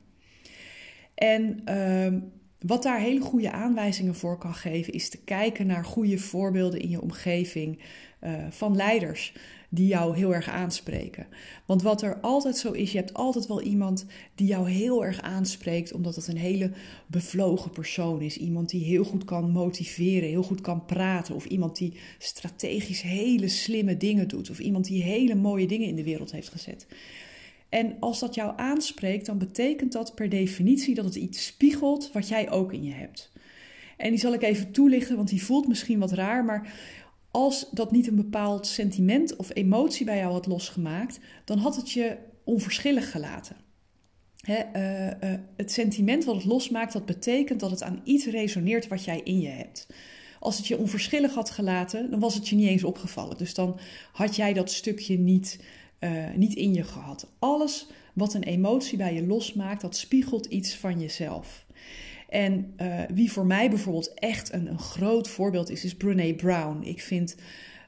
En 1.15 1.61
ehm, 1.65 2.21
wat 2.59 2.83
daar 2.83 3.01
hele 3.01 3.21
goede 3.21 3.51
aanwijzingen 3.51 4.15
voor 4.15 4.39
kan 4.39 4.55
geven, 4.55 4.93
is 4.93 5.09
te 5.09 5.25
kijken 5.25 5.67
naar 5.67 5.85
goede 5.85 6.19
voorbeelden 6.19 6.81
in 6.81 6.91
je 6.91 7.03
omgeving 7.03 7.79
uh, 8.25 8.33
van 8.51 8.77
leiders 8.77 9.33
die 9.73 9.87
jou 9.87 10.17
heel 10.17 10.35
erg 10.35 10.49
aanspreken. 10.49 11.27
Want 11.67 11.83
wat 11.83 12.03
er 12.03 12.21
altijd 12.21 12.57
zo 12.57 12.73
is, 12.73 12.93
je 12.93 12.99
hebt 12.99 13.15
altijd 13.15 13.47
wel 13.47 13.63
iemand 13.63 14.07
die 14.35 14.47
jou 14.47 14.71
heel 14.71 15.05
erg 15.05 15.21
aanspreekt, 15.21 15.93
omdat 15.93 16.17
het 16.17 16.27
een 16.27 16.37
hele 16.37 16.71
bevlogen 17.07 17.71
persoon 17.71 18.21
is. 18.21 18.37
Iemand 18.37 18.71
die 18.71 18.85
heel 18.85 19.05
goed 19.05 19.25
kan 19.25 19.51
motiveren, 19.51 20.29
heel 20.29 20.43
goed 20.43 20.61
kan 20.61 20.85
praten, 20.85 21.35
of 21.35 21.45
iemand 21.45 21.77
die 21.77 21.93
strategisch 22.19 23.03
hele 23.03 23.49
slimme 23.49 23.97
dingen 23.97 24.29
doet, 24.29 24.51
of 24.51 24.59
iemand 24.59 24.85
die 24.85 25.03
hele 25.03 25.35
mooie 25.35 25.67
dingen 25.67 25.89
in 25.89 25.97
de 25.97 26.05
wereld 26.05 26.33
heeft 26.33 26.49
gezet. 26.49 26.87
En 27.69 27.97
als 28.01 28.19
dat 28.19 28.35
jou 28.35 28.53
aanspreekt, 28.57 29.27
dan 29.27 29.39
betekent 29.39 29.93
dat 29.93 30.15
per 30.15 30.29
definitie 30.29 30.95
dat 30.95 31.05
het 31.05 31.15
iets 31.15 31.47
spiegelt 31.47 32.11
wat 32.13 32.29
jij 32.29 32.51
ook 32.51 32.73
in 32.73 32.85
je 32.85 32.93
hebt. 32.93 33.33
En 33.97 34.11
die 34.11 34.19
zal 34.19 34.35
ik 34.35 34.43
even 34.43 34.73
toelichten, 34.73 35.17
want 35.17 35.29
die 35.29 35.43
voelt 35.43 35.69
misschien 35.69 35.99
wat 35.99 36.13
raar, 36.13 36.45
maar 36.45 36.73
als 37.31 37.71
dat 37.71 37.91
niet 37.91 38.07
een 38.07 38.17
bepaald 38.17 38.67
sentiment 38.67 39.37
of 39.37 39.55
emotie 39.55 40.07
bij 40.07 40.17
jou 40.17 40.33
had 40.33 40.47
losgemaakt, 40.47 41.21
dan 41.45 41.59
had 41.59 41.77
het 41.77 41.91
je 41.91 42.17
onverschillig 42.45 43.11
gelaten. 43.11 43.57
uh, 44.49 45.07
uh, 45.07 45.13
het 45.57 45.73
sentiment 45.73 46.25
wat 46.25 46.35
het 46.35 46.45
losmaakt, 46.45 46.93
dat 46.93 47.07
betekent 47.07 47.61
dat 47.61 47.71
het 47.71 47.83
aan 47.83 48.01
iets 48.05 48.27
resoneert 48.27 48.89
wat 48.89 49.05
jij 49.05 49.21
in 49.25 49.41
je 49.41 49.49
hebt. 49.49 49.87
Als 50.41 50.57
het 50.57 50.67
je 50.67 50.79
onverschillig 50.79 51.35
had 51.35 51.51
gelaten, 51.51 52.11
dan 52.11 52.21
was 52.21 52.35
het 52.35 52.49
je 52.49 52.57
niet 52.57 52.69
eens 52.69 52.85
opgevallen. 52.85 53.37
Dus 53.37 53.55
dan 53.55 53.79
had 54.13 54.37
jij 54.37 54.53
dat 54.53 54.71
stukje 54.71 55.19
niet, 55.19 55.61
uh, 56.01 56.35
niet 56.35 56.55
in 56.55 56.75
je 56.75 56.85
gehad. 56.85 57.33
Alles 57.39 57.87
wat 58.15 58.35
een 58.35 58.43
emotie 58.43 58.99
bij 58.99 59.15
je 59.15 59.27
losmaakt, 59.27 59.81
dat 59.81 59.97
spiegelt 59.97 60.47
iets 60.47 60.75
van 60.75 61.01
jezelf. 61.01 61.67
En 62.31 62.75
uh, 62.77 63.01
wie 63.13 63.33
voor 63.33 63.47
mij 63.47 63.69
bijvoorbeeld 63.69 64.15
echt 64.15 64.53
een, 64.53 64.67
een, 64.67 64.79
groot 64.79 65.29
voorbeeld 65.29 65.71
is, 65.71 65.85
is 65.85 65.95
Brene 65.95 66.35
Brown. 66.35 66.83
Ik 66.83 67.01
vind 67.01 67.37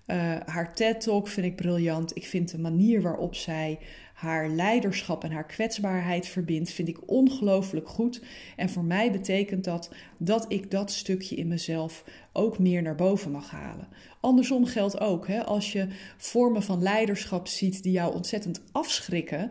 uh, 0.07 0.37
haar 0.47 0.75
TED-talk 0.75 1.29
vind 1.29 1.47
ik 1.47 1.57
briljant. 1.57 2.17
Ik 2.17 2.27
vind 2.27 2.51
de 2.51 2.59
manier 2.59 3.03
waarop 3.03 3.35
zij 3.35 3.79
haar 4.15 4.49
leiderschap 4.49 5.25
en 5.25 5.33
haar 5.33 5.47
kwetsbaarheid 5.47 6.27
verbindt, 6.27 6.71
vind 6.71 6.89
ik 6.89 7.11
ongelooflijk 7.11 7.89
goed. 7.89 8.23
En 8.57 8.71
voor 8.71 8.85
mij 8.85 9.13
betekent 9.13 9.65
dat 9.65 9.91
dat 10.19 10.45
ik 10.49 10.71
dat 10.71 10.91
stukje 10.91 11.37
in 11.37 11.49
mezelf 11.49 12.05
ook 12.33 12.59
meer 12.59 12.83
naar 12.83 12.95
boven 12.95 13.31
mag 13.31 13.51
halen. 13.51 13.89
Andersom 14.21 14.65
geldt 14.65 15.01
ook, 15.01 15.27
hè, 15.27 15.45
als 15.45 15.73
je 15.73 15.87
vormen 16.17 16.63
van 16.63 16.83
leiderschap 16.83 17.47
ziet 17.47 17.83
die 17.83 17.93
jou 17.93 18.15
ontzettend 18.15 18.61
afschrikken 18.73 19.51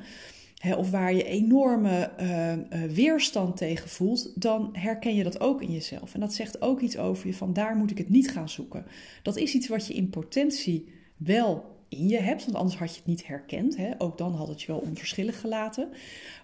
of 0.77 0.89
waar 0.91 1.13
je 1.13 1.23
enorme 1.23 2.11
uh, 2.19 2.51
uh, 2.51 2.91
weerstand 2.91 3.57
tegen 3.57 3.89
voelt, 3.89 4.41
dan 4.41 4.69
herken 4.73 5.15
je 5.15 5.23
dat 5.23 5.39
ook 5.39 5.61
in 5.61 5.71
jezelf. 5.71 6.13
En 6.13 6.19
dat 6.19 6.33
zegt 6.33 6.61
ook 6.61 6.81
iets 6.81 6.97
over 6.97 7.27
je 7.27 7.33
van 7.33 7.53
daar 7.53 7.75
moet 7.75 7.91
ik 7.91 7.97
het 7.97 8.09
niet 8.09 8.31
gaan 8.31 8.49
zoeken. 8.49 8.85
Dat 9.23 9.37
is 9.37 9.53
iets 9.53 9.67
wat 9.67 9.87
je 9.87 9.93
in 9.93 10.09
potentie 10.09 10.93
wel 11.17 11.79
in 11.89 12.07
je 12.07 12.19
hebt, 12.19 12.45
want 12.45 12.57
anders 12.57 12.77
had 12.77 12.89
je 12.89 12.97
het 12.97 13.05
niet 13.05 13.27
herkend. 13.27 13.77
Hè? 13.77 13.91
Ook 13.97 14.17
dan 14.17 14.35
had 14.35 14.47
het 14.47 14.61
je 14.61 14.67
wel 14.67 14.81
onverschillig 14.81 15.39
gelaten. 15.39 15.89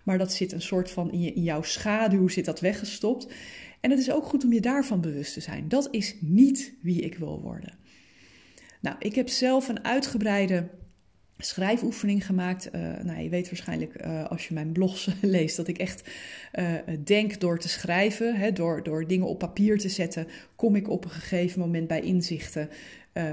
Maar 0.03 0.17
dat 0.17 0.33
zit 0.33 0.51
een 0.51 0.61
soort 0.61 0.91
van 0.91 1.11
in, 1.11 1.21
je, 1.21 1.33
in 1.33 1.43
jouw 1.43 1.61
schaduw 1.61 2.27
zit 2.27 2.45
dat 2.45 2.59
weggestopt. 2.59 3.27
En 3.79 3.89
het 3.89 3.99
is 3.99 4.11
ook 4.11 4.25
goed 4.25 4.43
om 4.43 4.53
je 4.53 4.61
daarvan 4.61 5.01
bewust 5.01 5.33
te 5.33 5.39
zijn. 5.39 5.67
Dat 5.67 5.87
is 5.91 6.15
niet 6.19 6.73
wie 6.81 7.01
ik 7.01 7.17
wil 7.17 7.41
worden. 7.41 7.73
Nou, 8.81 8.95
ik 8.99 9.15
heb 9.15 9.29
zelf 9.29 9.67
een 9.67 9.83
uitgebreide 9.83 10.69
schrijfoefening 11.37 12.25
gemaakt. 12.25 12.69
Uh, 12.75 12.81
nou, 13.03 13.21
je 13.21 13.29
weet 13.29 13.49
waarschijnlijk 13.49 14.05
uh, 14.05 14.25
als 14.25 14.47
je 14.47 14.53
mijn 14.53 14.71
blogs 14.71 15.09
leest 15.21 15.55
dat 15.55 15.67
ik 15.67 15.77
echt 15.77 16.09
uh, 16.53 16.73
denk 17.03 17.39
door 17.39 17.59
te 17.59 17.69
schrijven, 17.69 18.35
hè, 18.35 18.51
door, 18.51 18.83
door 18.83 19.07
dingen 19.07 19.27
op 19.27 19.39
papier 19.39 19.77
te 19.77 19.89
zetten, 19.89 20.27
kom 20.55 20.75
ik 20.75 20.89
op 20.89 21.03
een 21.03 21.11
gegeven 21.11 21.59
moment 21.59 21.87
bij 21.87 22.01
inzichten 22.01 22.69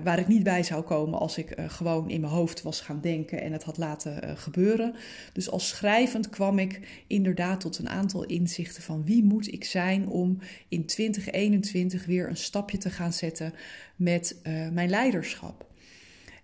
waar 0.02 0.18
ik 0.18 0.26
niet 0.26 0.42
bij 0.42 0.62
zou 0.62 0.82
komen 0.82 1.18
als 1.18 1.38
ik 1.38 1.56
gewoon 1.66 2.10
in 2.10 2.20
mijn 2.20 2.32
hoofd 2.32 2.62
was 2.62 2.80
gaan 2.80 3.00
denken 3.00 3.40
en 3.40 3.52
het 3.52 3.62
had 3.62 3.78
laten 3.78 4.38
gebeuren. 4.38 4.94
Dus 5.32 5.50
als 5.50 5.68
schrijvend 5.68 6.30
kwam 6.30 6.58
ik 6.58 6.80
inderdaad 7.06 7.60
tot 7.60 7.78
een 7.78 7.88
aantal 7.88 8.24
inzichten 8.24 8.82
van 8.82 9.04
wie 9.04 9.24
moet 9.24 9.52
ik 9.52 9.64
zijn 9.64 10.08
om 10.08 10.38
in 10.68 10.86
2021 10.86 12.06
weer 12.06 12.28
een 12.28 12.36
stapje 12.36 12.78
te 12.78 12.90
gaan 12.90 13.12
zetten 13.12 13.54
met 13.96 14.36
mijn 14.72 14.90
leiderschap. 14.90 15.73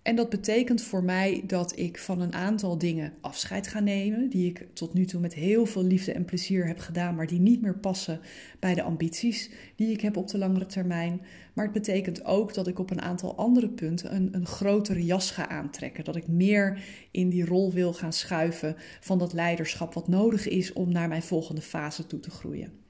En 0.01 0.15
dat 0.15 0.29
betekent 0.29 0.81
voor 0.81 1.03
mij 1.03 1.43
dat 1.47 1.79
ik 1.79 1.97
van 1.97 2.21
een 2.21 2.33
aantal 2.33 2.77
dingen 2.77 3.13
afscheid 3.21 3.67
ga 3.67 3.79
nemen, 3.79 4.29
die 4.29 4.49
ik 4.49 4.67
tot 4.73 4.93
nu 4.93 5.05
toe 5.05 5.19
met 5.21 5.33
heel 5.33 5.65
veel 5.65 5.83
liefde 5.83 6.11
en 6.11 6.25
plezier 6.25 6.67
heb 6.67 6.79
gedaan, 6.79 7.15
maar 7.15 7.27
die 7.27 7.39
niet 7.39 7.61
meer 7.61 7.77
passen 7.77 8.19
bij 8.59 8.73
de 8.73 8.81
ambities 8.81 9.49
die 9.75 9.91
ik 9.91 10.01
heb 10.01 10.17
op 10.17 10.27
de 10.27 10.37
langere 10.37 10.65
termijn. 10.65 11.21
Maar 11.53 11.65
het 11.65 11.73
betekent 11.73 12.25
ook 12.25 12.53
dat 12.53 12.67
ik 12.67 12.79
op 12.79 12.91
een 12.91 13.01
aantal 13.01 13.35
andere 13.35 13.69
punten 13.69 14.15
een, 14.15 14.29
een 14.31 14.45
grotere 14.45 15.05
jas 15.05 15.31
ga 15.31 15.49
aantrekken. 15.49 16.03
Dat 16.03 16.15
ik 16.15 16.27
meer 16.27 16.83
in 17.11 17.29
die 17.29 17.45
rol 17.45 17.71
wil 17.71 17.93
gaan 17.93 18.13
schuiven 18.13 18.75
van 18.99 19.17
dat 19.17 19.33
leiderschap 19.33 19.93
wat 19.93 20.07
nodig 20.07 20.47
is 20.47 20.73
om 20.73 20.91
naar 20.91 21.07
mijn 21.07 21.23
volgende 21.23 21.61
fase 21.61 22.07
toe 22.07 22.19
te 22.19 22.31
groeien. 22.31 22.80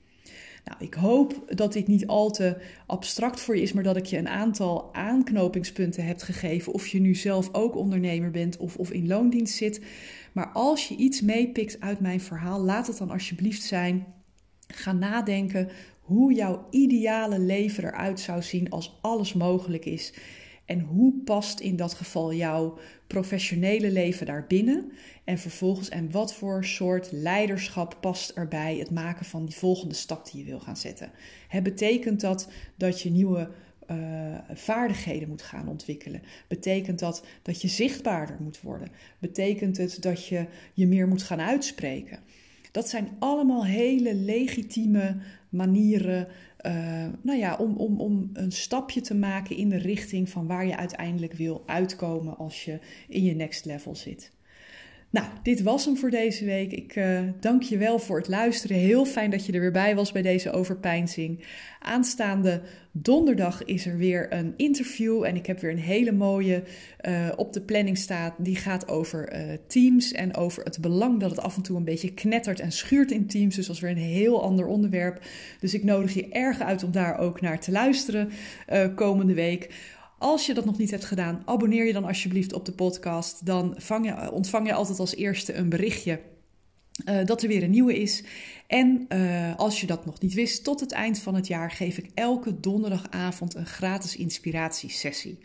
Nou, 0.66 0.78
ik 0.80 0.94
hoop 0.94 1.44
dat 1.56 1.74
dit 1.74 1.88
niet 1.88 2.08
al 2.08 2.32
te 2.32 2.58
abstract 2.86 3.40
voor 3.40 3.56
je 3.56 3.62
is, 3.62 3.74
maar 3.74 3.84
dat 3.84 3.98
ik 3.98 4.06
je 4.06 4.18
een 4.18 4.28
aantal 4.28 4.94
aanknopingspunten 4.94 6.06
heb 6.06 6.22
gegeven. 6.22 6.74
Of 6.74 6.88
je 6.88 7.00
nu 7.00 7.16
zelf 7.16 7.50
ook 7.54 7.76
ondernemer 7.76 8.32
bent 8.32 8.58
of, 8.58 8.76
of 8.76 8.92
in 8.92 9.08
loondienst 9.08 9.56
zit. 9.56 9.82
Maar 10.32 10.48
als 10.48 10.88
je 10.88 10.96
iets 10.96 11.22
meepikt 11.22 11.80
uit 11.80 12.00
mijn 12.00 12.22
verhaal, 12.22 12.60
laat 12.60 12.88
het 12.88 12.98
dan 12.98 13.12
alsjeblieft 13.12 13.64
zijn. 13.64 14.06
Ga 14.68 14.92
nadenken 14.92 15.70
hoe 16.02 16.34
jouw 16.34 16.68
ideale 16.70 17.40
leven 17.40 17.84
eruit 17.84 18.20
zou 18.20 18.42
zien 18.42 18.70
als 18.70 18.98
alles 19.02 19.34
mogelijk 19.34 19.86
is. 19.86 20.14
En 20.66 20.80
hoe 20.80 21.14
past 21.14 21.60
in 21.60 21.76
dat 21.76 21.94
geval 21.94 22.34
jouw 22.34 22.78
professionele 23.08 23.92
leven 23.92 24.26
daarbinnen? 24.26 24.92
En 25.24 25.38
vervolgens, 25.38 25.90
en 25.90 26.12
wat 26.12 26.34
voor 26.34 26.66
soort 26.66 27.12
leiderschap 27.12 27.98
past 28.02 28.30
erbij 28.30 28.78
het 28.78 28.92
maken 28.92 29.26
van 29.26 29.46
die 29.46 29.56
volgende 29.56 29.96
stap 29.96 30.32
die 30.32 30.40
je 30.40 30.50
wil 30.50 30.60
gaan 30.60 30.78
zetten? 30.78 31.12
Het 31.48 31.64
betekent 31.64 32.22
dat 32.22 32.48
dat 32.76 33.02
je 33.02 33.10
nieuwe 33.10 33.50
uh, 33.92 34.38
vaardigheden 34.54 35.30
moet 35.30 35.42
gaan 35.42 35.68
ontwikkelen? 35.68 36.22
Betekent 36.48 37.00
dat 37.00 37.26
dat 37.42 37.62
je 37.62 37.68
zichtbaarder 37.68 38.38
moet 38.40 38.62
worden? 38.62 38.92
Betekent 39.20 39.78
het 39.78 40.02
dat 40.02 40.28
je 40.28 40.46
je 40.74 40.88
meer 40.88 41.08
moet 41.08 41.24
gaan 41.24 41.42
uitspreken? 41.42 42.20
Dat 42.72 42.90
zijn 42.90 43.10
allemaal 43.20 43.66
hele 43.66 44.16
legitieme 44.16 45.18
manieren 45.50 46.28
uh, 46.66 47.06
nou 47.22 47.40
ja, 47.40 47.56
om, 47.56 47.76
om, 47.76 48.00
om 48.00 48.30
een 48.34 48.52
stapje 48.52 49.02
te 49.02 49.16
maken 49.16 49.56
in 49.56 49.70
de 49.70 49.78
richting 49.78 50.30
van 50.30 50.48
waar 50.48 50.66
je 50.66 50.78
uiteindelijk 50.78 51.34
wil 51.34 51.64
uitkomen 51.66 52.38
als 52.38 52.66
je 52.66 52.80
in 53.08 53.24
je 53.24 53.34
next 53.34 53.66
level 53.66 53.96
zit. 53.96 54.32
Nou, 55.12 55.28
dit 55.44 55.62
was 55.62 55.86
hem 55.86 55.98
voor 55.98 56.10
deze 56.10 56.46
week. 56.46 56.72
Ik 56.72 56.96
uh, 56.96 57.20
dank 57.40 57.62
je 57.62 57.78
wel 57.78 58.00
voor 58.00 58.18
het 58.18 58.28
luisteren. 58.28 58.78
Heel 58.78 59.06
fijn 59.06 59.32
dat 59.32 59.46
je 59.46 59.52
er 59.52 59.60
weer 59.60 59.72
bij 59.72 59.96
was 59.96 60.12
bij 60.12 60.22
deze 60.22 60.52
overpeinzing. 60.52 61.46
Aanstaande 61.80 62.62
donderdag 62.92 63.64
is 63.64 63.86
er 63.86 63.98
weer 63.98 64.34
een 64.34 64.54
interview 64.58 65.24
en 65.24 65.36
ik 65.36 65.46
heb 65.46 65.60
weer 65.60 65.72
een 65.72 65.78
hele 65.78 66.12
mooie 66.12 66.64
uh, 67.02 67.28
op 67.36 67.54
de 67.54 67.62
planning 67.62 67.98
staat. 67.98 68.34
Die 68.38 68.56
gaat 68.56 68.88
over 68.88 69.34
uh, 69.34 69.58
teams 69.68 70.12
en 70.12 70.36
over 70.36 70.64
het 70.64 70.82
belang 70.82 71.20
dat 71.20 71.30
het 71.30 71.40
af 71.40 71.56
en 71.56 71.62
toe 71.62 71.78
een 71.78 71.84
beetje 71.84 72.14
knettert 72.14 72.60
en 72.60 72.72
schuurt 72.72 73.12
in 73.12 73.28
teams. 73.28 73.56
Dus 73.56 73.66
dat 73.68 73.76
is 73.76 73.82
weer 73.82 73.92
een 73.92 73.98
heel 73.98 74.44
ander 74.44 74.66
onderwerp. 74.66 75.22
Dus 75.60 75.74
ik 75.74 75.84
nodig 75.84 76.14
je 76.14 76.30
erg 76.30 76.60
uit 76.60 76.84
om 76.84 76.92
daar 76.92 77.18
ook 77.18 77.42
naar 77.42 77.60
te 77.60 77.72
luisteren 77.72 78.30
komende 78.96 79.34
week. 79.34 79.70
Als 80.22 80.46
je 80.46 80.54
dat 80.54 80.66
nog 80.66 80.78
niet 80.78 80.92
hebt 80.92 81.06
gedaan, 81.06 81.42
abonneer 81.46 81.86
je 81.86 81.94
dan 81.94 82.06
alsjeblieft 82.06 82.54
op 82.54 82.66
de 82.66 82.72
podcast. 82.72 83.46
Dan 83.46 83.78
je, 84.02 84.32
ontvang 84.32 84.68
je 84.68 84.74
altijd 84.74 85.00
als 85.00 85.16
eerste 85.16 85.54
een 85.54 85.70
berichtje 85.70 86.20
uh, 87.06 87.26
dat 87.26 87.42
er 87.42 87.48
weer 87.48 87.64
een 87.64 87.70
nieuwe 87.70 88.02
is. 88.02 88.24
En 88.68 89.06
uh, 89.10 89.56
als 89.56 89.82
je 89.82 89.88
dat 89.88 90.06
nog 90.06 90.20
niet 90.20 90.34
wist, 90.34 90.64
tot 90.64 90.80
het 90.80 90.92
eind 90.92 91.20
van 91.20 91.36
het 91.36 91.48
jaar 91.48 91.72
geef 91.72 91.98
ik 91.98 92.10
elke 92.14 92.60
donderdagavond 92.60 93.56
een 93.56 93.66
gratis 93.66 94.16
inspiratiesessie. 94.16 95.40